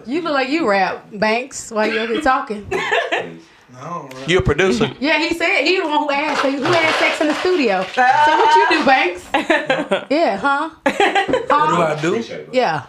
[0.06, 2.66] You look like you rap, Banks, while you're here talking.
[2.66, 3.42] please.
[3.72, 4.20] No, bro.
[4.26, 4.90] You a producer?
[4.98, 6.42] Yeah, he said he the one who asked.
[6.42, 7.84] Who had sex in the studio?
[7.94, 9.24] So what you do, Banks?
[10.10, 10.70] yeah, huh?
[10.82, 12.46] What do I do?
[12.52, 12.86] Yeah,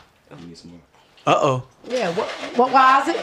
[1.27, 1.63] Uh oh.
[1.87, 2.09] yeah.
[2.15, 2.27] What?
[2.57, 2.71] What?
[2.71, 3.17] Why is it?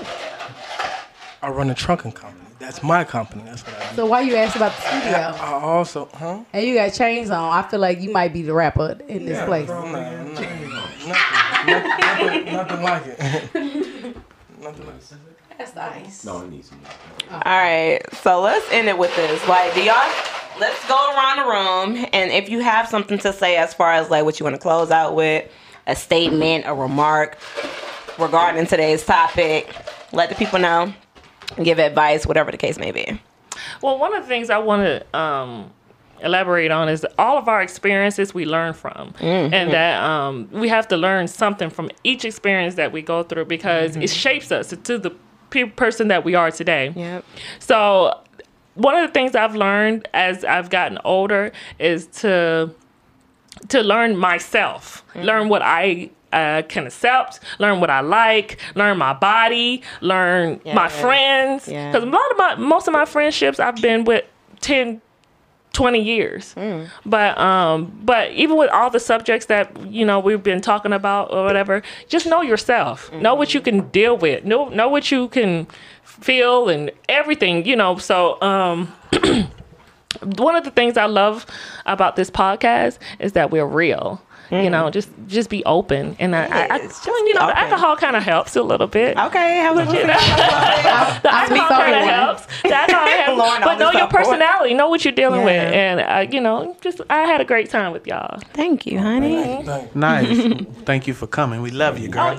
[1.47, 2.45] I run a trucking company.
[2.59, 3.45] That's my company.
[3.45, 3.95] That's what I do.
[3.95, 5.17] So why you asked about the studio?
[5.17, 6.41] I also, huh?
[6.53, 7.53] And you got chains on.
[7.53, 9.67] I feel like you might be the rapper in this place.
[9.69, 10.69] Bro, nah, nah, nothing,
[11.69, 13.19] nothing, nothing like it.
[14.61, 15.13] nothing like it.
[15.57, 16.25] That's nice.
[16.25, 16.81] No, it needs some.
[17.31, 19.47] All right, so let's end it with this.
[19.47, 19.95] Like, do y'all?
[20.59, 24.11] Let's go around the room, and if you have something to say as far as
[24.11, 25.49] like what you want to close out with,
[25.87, 27.39] a statement, a remark
[28.19, 29.73] regarding today's topic,
[30.13, 30.93] let the people know.
[31.63, 33.21] Give advice, whatever the case may be.
[33.83, 35.71] Well, one of the things I want to um,
[36.23, 39.55] elaborate on is all of our experiences we learn from, Mm-hmm.
[39.55, 43.47] and that um, we have to learn something from each experience that we go through
[43.47, 44.03] because Mm-hmm.
[44.03, 45.11] it shapes us to the
[45.51, 46.93] pe- person that we are today.
[46.95, 47.25] Yep.
[47.61, 48.21] So,
[48.75, 52.71] one of the things I've learned as I've gotten older is to
[53.69, 59.13] to learn myself, learn what I uh, can accept, learn what I like, learn my
[59.13, 61.69] body, learn my friends.
[61.69, 61.91] Yeah.
[61.91, 64.25] Because a lot of my most of my friendships I've been with
[64.61, 65.01] 10,
[65.73, 66.55] 20 years.
[67.05, 71.33] But um, but even with all the subjects that you know we've been talking about
[71.33, 73.13] or whatever, just know yourself.
[73.13, 74.45] Know what you can deal with.
[74.45, 75.67] Know know what you can
[76.03, 77.67] feel and everything.
[77.67, 77.99] You know.
[77.99, 78.87] So um,
[80.23, 81.47] one of the things I love
[81.85, 84.23] about this podcast is that we're real.
[84.51, 87.47] You know, just just be open, and I, I, I Yes, just you be know,
[87.49, 89.17] the alcohol kind of helps a little bit.
[89.19, 90.07] Okay, how about you?
[90.07, 90.15] know?
[91.23, 92.47] The alcohol kind of helps.
[92.63, 93.39] The alcohol helps.
[93.39, 94.75] Lauren but know your personality.
[94.75, 95.45] Know what you're dealing Yeah.
[95.47, 98.39] with, and uh, you know, just I had a great time with y'all.
[98.55, 99.65] Thank you, honey.
[99.95, 100.55] Nice.
[100.85, 101.61] Thank you for coming.
[101.61, 102.39] We love you, girl.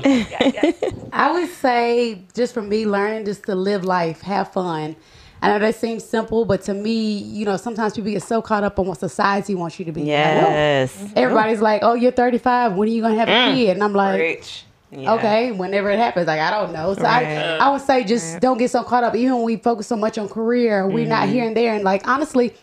[1.12, 4.96] I would say just from me learning just to live life, have fun.
[5.42, 8.64] I know that seems simple, but to me, you know, sometimes people get so caught
[8.64, 10.02] up on what society wants you to be.
[10.02, 10.14] Like, whoa.
[10.14, 11.14] Yes.
[11.16, 12.74] Everybody's like, "Oh, you're 35.
[12.74, 13.54] When are you gonna have a mm.
[13.54, 14.64] kid?" And I'm like, Preach.
[14.92, 15.16] Yeah.
[15.16, 16.94] Okay, whenever it happens, like I don't know.
[16.94, 17.26] So Right.
[17.26, 19.16] I, I would say just don't get so caught up.
[19.16, 21.34] Even when we focus so much on career, we're not mm-hmm.
[21.34, 21.74] here and there.
[21.76, 22.54] And like honestly,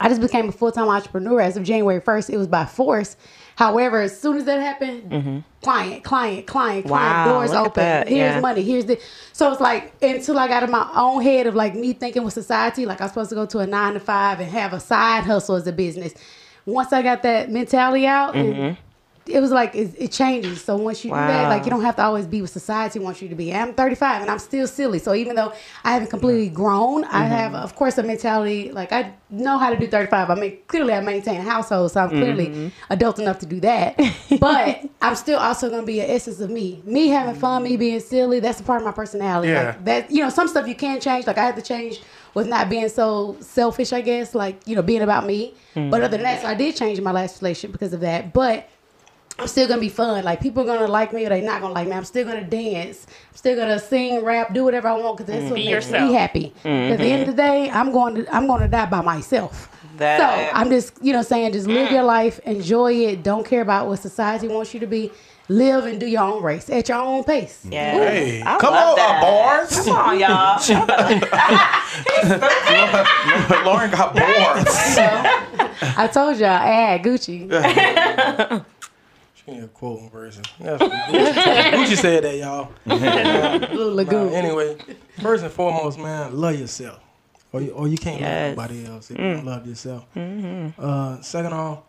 [0.00, 2.30] I just became a full time entrepreneur as of January first.
[2.30, 3.16] It was by force.
[3.60, 8.06] However, as soon as that happened, client, client, client, client, Wow, doors open.
[8.08, 8.40] Here's yeah.
[8.40, 8.62] money.
[8.62, 8.98] Here's the.
[9.34, 12.32] So it's like until I got in my own head of like me thinking with
[12.32, 15.24] society, like I'm supposed to go to a nine to five and have a side
[15.24, 16.14] hustle as a business.
[16.64, 18.78] Once I got that mentality out, and
[19.26, 20.62] it was like it, it changes.
[20.62, 23.22] So once you do that, like you don't have to always be what society wants
[23.22, 23.52] you to be.
[23.54, 24.98] I'm 35 and I'm still silly.
[24.98, 25.52] So even though
[25.84, 27.30] I haven't completely grown, I mm-hmm.
[27.30, 30.30] have, of course, a mentality like I know how to do 35.
[30.30, 32.68] I mean, clearly I maintain a household, so I'm clearly mm-hmm.
[32.90, 34.00] adult enough to do that.
[34.40, 36.82] but I'm still also going to be an essence of me.
[36.84, 38.40] Me having fun, me being silly.
[38.40, 39.48] That's a part of my personality.
[39.48, 39.66] Yeah.
[39.66, 41.26] Like that, you know, some stuff you can change.
[41.26, 42.00] Like I had to change
[42.34, 43.92] with not being so selfish.
[43.92, 45.54] I guess, like you know, being about me.
[45.74, 45.94] But mm-hmm.
[45.94, 48.32] other than that, so I did change my last relationship because of that.
[48.32, 48.68] But
[49.40, 50.22] I'm still gonna be fun.
[50.22, 51.94] Like people are gonna like me or they not gonna like me.
[51.94, 53.06] I'm still gonna dance.
[53.30, 55.50] I'm still gonna sing, rap, do whatever I want because that's mm.
[55.50, 56.10] what Be makes yourself.
[56.10, 56.52] me happy.
[56.58, 57.30] At the end of mm-hmm.
[57.30, 59.74] the day, I'm going to I'm going to die by myself.
[59.96, 61.92] That- so I'm just you know saying just live mm.
[61.92, 63.22] your life, enjoy it.
[63.22, 65.10] Don't care about what society wants you to be.
[65.48, 67.66] Live and do your own race at your own pace.
[67.68, 67.94] Yeah.
[67.94, 69.20] Hey, come on, that.
[69.20, 69.84] bars.
[69.84, 70.60] Come on, y'all.
[73.64, 74.22] Lauren got bored.
[75.98, 77.48] I told y'all, add Gucci.
[79.44, 80.42] She need a quote version.
[80.58, 81.34] That's what Gucci,
[81.72, 82.72] Gucci said that, y'all.
[82.86, 84.32] Little Nah, uh, Lagoon.
[84.34, 84.76] anyway,
[85.20, 87.00] first and foremost, man, love yourself.
[87.52, 88.56] Or you, or you can't Yes.
[88.56, 89.34] love nobody else if you mm.
[89.36, 90.06] don't love yourself.
[90.14, 90.80] Mm-hmm.
[90.80, 91.80] Uh, second off,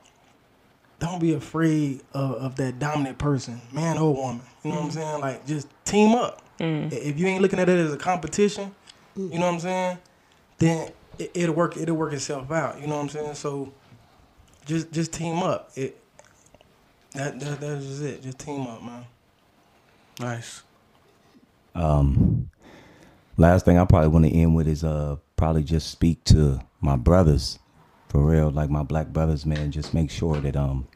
[1.00, 4.42] don't be afraid of, of that dominant person, man or woman.
[4.64, 4.94] You know what I'm mm.
[4.94, 5.22] saying?
[5.22, 6.42] Like, just team up.
[6.60, 6.92] Mm.
[6.92, 8.74] I- If you ain't looking at it as a competition,
[9.16, 9.98] you know what I'm saying?
[10.58, 11.76] Then it, it'll work.
[11.78, 12.80] It'll work itself out.
[12.80, 13.34] You know what I'm saying?
[13.36, 13.72] So,
[14.66, 15.72] just just team up.
[15.76, 16.01] It
[17.14, 18.24] that, that that's just it.
[18.24, 19.06] Just team up, man.
[20.20, 20.64] Nice.
[21.76, 22.50] Um,
[23.38, 26.96] last thing I probably want to end with is uh probably just speak to my
[26.96, 27.60] brothers,
[28.10, 29.72] for real, like my black brothers, man.
[29.72, 30.88] Just make sure that um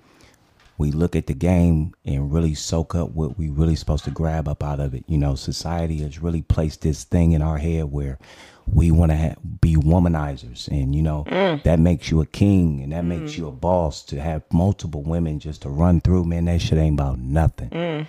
[0.77, 4.47] we look at the game and really soak up what we really supposed to grab
[4.47, 5.05] up out of it.
[5.07, 8.19] You know, society has really placed this thing in our head where
[8.67, 11.61] we want to ha- be womanizers, and you know mm.
[11.63, 13.37] that makes you a king and that makes mm.
[13.39, 16.25] you a boss to have multiple women just to run through.
[16.25, 17.69] Man, that shit ain't about nothing.
[17.69, 18.07] Mm.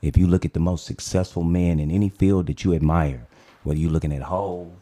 [0.00, 3.26] If you look at the most successful men in any field that you admire,
[3.62, 4.72] whether you're looking at Hov,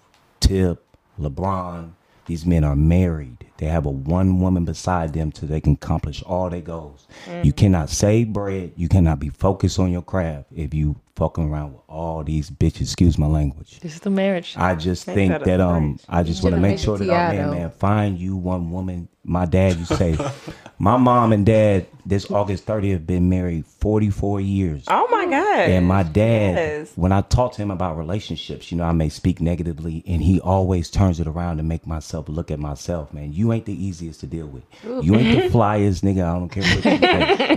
[0.40, 0.82] Tip,
[1.20, 1.90] LeBron,
[2.26, 3.49] these men are married.
[3.61, 7.06] They have a one woman beside them so they can accomplish all their goals.
[7.42, 8.72] You cannot save bread.
[8.74, 12.80] You cannot be focused on your craft if you fucking around with all these bitches.
[12.80, 13.78] Excuse my language.
[13.80, 14.54] This is the marriage.
[14.56, 17.11] I just Ain't think that a that um I just want to make sure that
[17.11, 19.08] our man man find you one woman.
[19.22, 20.16] My dad you say,
[20.78, 24.84] my mom and dad this August 30th been married 44 years.
[24.88, 25.68] Oh my god.
[25.68, 26.92] And my dad, Yes.
[26.96, 30.40] when I talk to him about relationships, you know, I may speak negatively, and he
[30.40, 33.12] always turns it around to make myself look at myself.
[33.12, 34.62] Man, you ain't the easiest to deal with.
[34.84, 36.24] You ain't the flyest nigga.
[36.24, 37.03] I don't care what you think.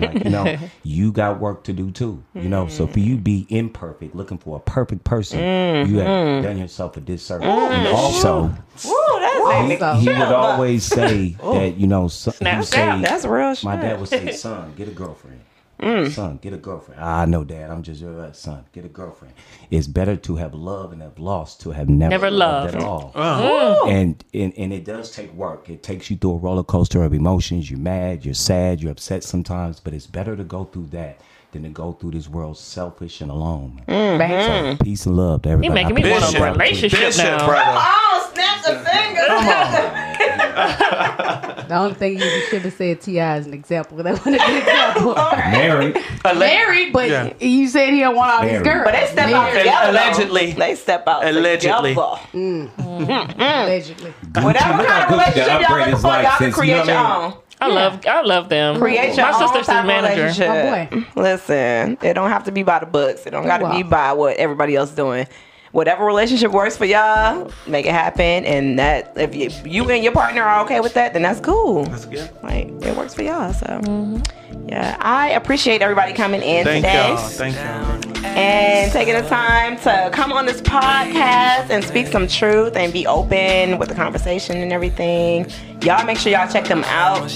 [0.02, 2.24] Like, you know, you got work to do too.
[2.34, 3.24] You know, so for you mm.
[3.24, 5.94] be imperfect, looking for a perfect person, mm-hmm.
[5.94, 7.48] you have done yourself a disservice.
[7.48, 7.70] Mm.
[7.70, 10.00] And also, Woo, that's made Also.
[10.00, 13.64] he would always say that you know, he say, That's real shit.
[13.64, 15.40] my dad would say, "Son, get a girlfriend."
[15.84, 16.10] Mm.
[16.12, 17.02] Son, get a girlfriend.
[17.02, 17.70] Ah, no, Dad.
[17.70, 18.64] I'm just your uh, son.
[18.72, 19.34] Get a girlfriend.
[19.70, 22.84] It's better to have loved and have lost to have never, Never loved, loved.
[22.84, 23.90] at all.
[23.90, 25.70] And, and and it does take work.
[25.70, 27.70] It takes you through a roller coaster of emotions.
[27.70, 28.24] You're mad.
[28.26, 28.82] You're sad.
[28.82, 29.80] You're upset sometimes.
[29.80, 31.20] But it's better to go through that
[31.52, 33.84] than to go through this world selfish and alone.
[33.88, 35.84] So peace and love to He everybody.
[35.84, 37.46] making me want a relationship Bishop, now.
[37.46, 37.80] brother.
[37.80, 40.13] Oh, snap the fingers.
[41.64, 43.38] The only thing you should have said T.I.
[43.38, 43.98] as an example.
[43.98, 45.14] That wasn't a good example.
[45.16, 45.98] Married.
[46.24, 47.34] Married, but Yeah.
[47.40, 48.64] you said he don't want all these Married.
[48.66, 48.84] girls.
[48.86, 49.58] But they step out Married.
[49.60, 49.86] together.
[49.86, 49.92] though.
[49.92, 50.52] Allegedly.
[50.52, 51.94] They step out Allegedly.
[51.96, 52.20] together.
[52.34, 52.70] Mm.
[52.76, 53.36] Mm.
[53.40, 54.12] Allegedly.
[54.44, 56.96] Whatever kind of relationship y'all upgrade looking for, y'all can since, you create know your
[56.96, 57.32] what I mean?
[57.34, 57.38] own.
[57.62, 58.78] I love I love them.
[58.80, 60.22] Create your My own sister's type his of manager.
[60.22, 60.92] relationship.
[60.92, 61.22] My boy.
[61.22, 63.26] Listen, it don't have to be by the books.
[63.26, 65.28] It don't got to be by what everybody else is doing.
[65.74, 68.46] Whatever relationship works for y'all, make it happen.
[68.46, 71.86] And that if you, you and your partner are okay with that, then that's cool.
[71.86, 72.30] That's good.
[72.44, 73.52] Like it works for y'all.
[73.54, 74.22] So
[74.68, 77.18] yeah, I appreciate everybody coming in Thank today y'all.
[77.18, 78.26] Thank y'all.
[78.26, 83.08] and taking the time to come on this podcast and speak some truth and be
[83.08, 85.48] open with the conversation and everything.
[85.82, 87.30] Y'all make sure y'all check them out.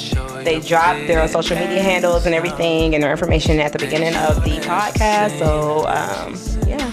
[0.43, 4.43] They drop their social media handles and everything and their information at the beginning of
[4.43, 5.39] the podcast.
[5.39, 6.91] So um, yeah,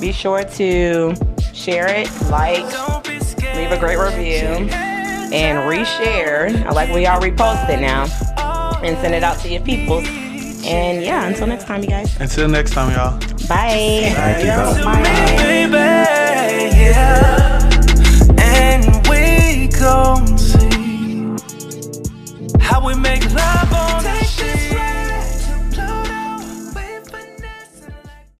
[0.00, 1.14] be sure to
[1.54, 2.64] share it, like,
[3.56, 4.68] leave a great review,
[5.32, 6.64] and reshare.
[6.64, 8.06] I like when y'all repost it now
[8.82, 9.98] and send it out to your people.
[10.66, 12.14] And yeah, until next time, you guys.
[12.20, 13.18] Until next time, y'all.
[13.48, 14.12] Bye.
[14.16, 14.44] Bye.
[14.84, 15.68] Bye.
[15.70, 16.06] Bye.
[18.38, 21.36] And we gon' see
[22.60, 23.85] how we make love.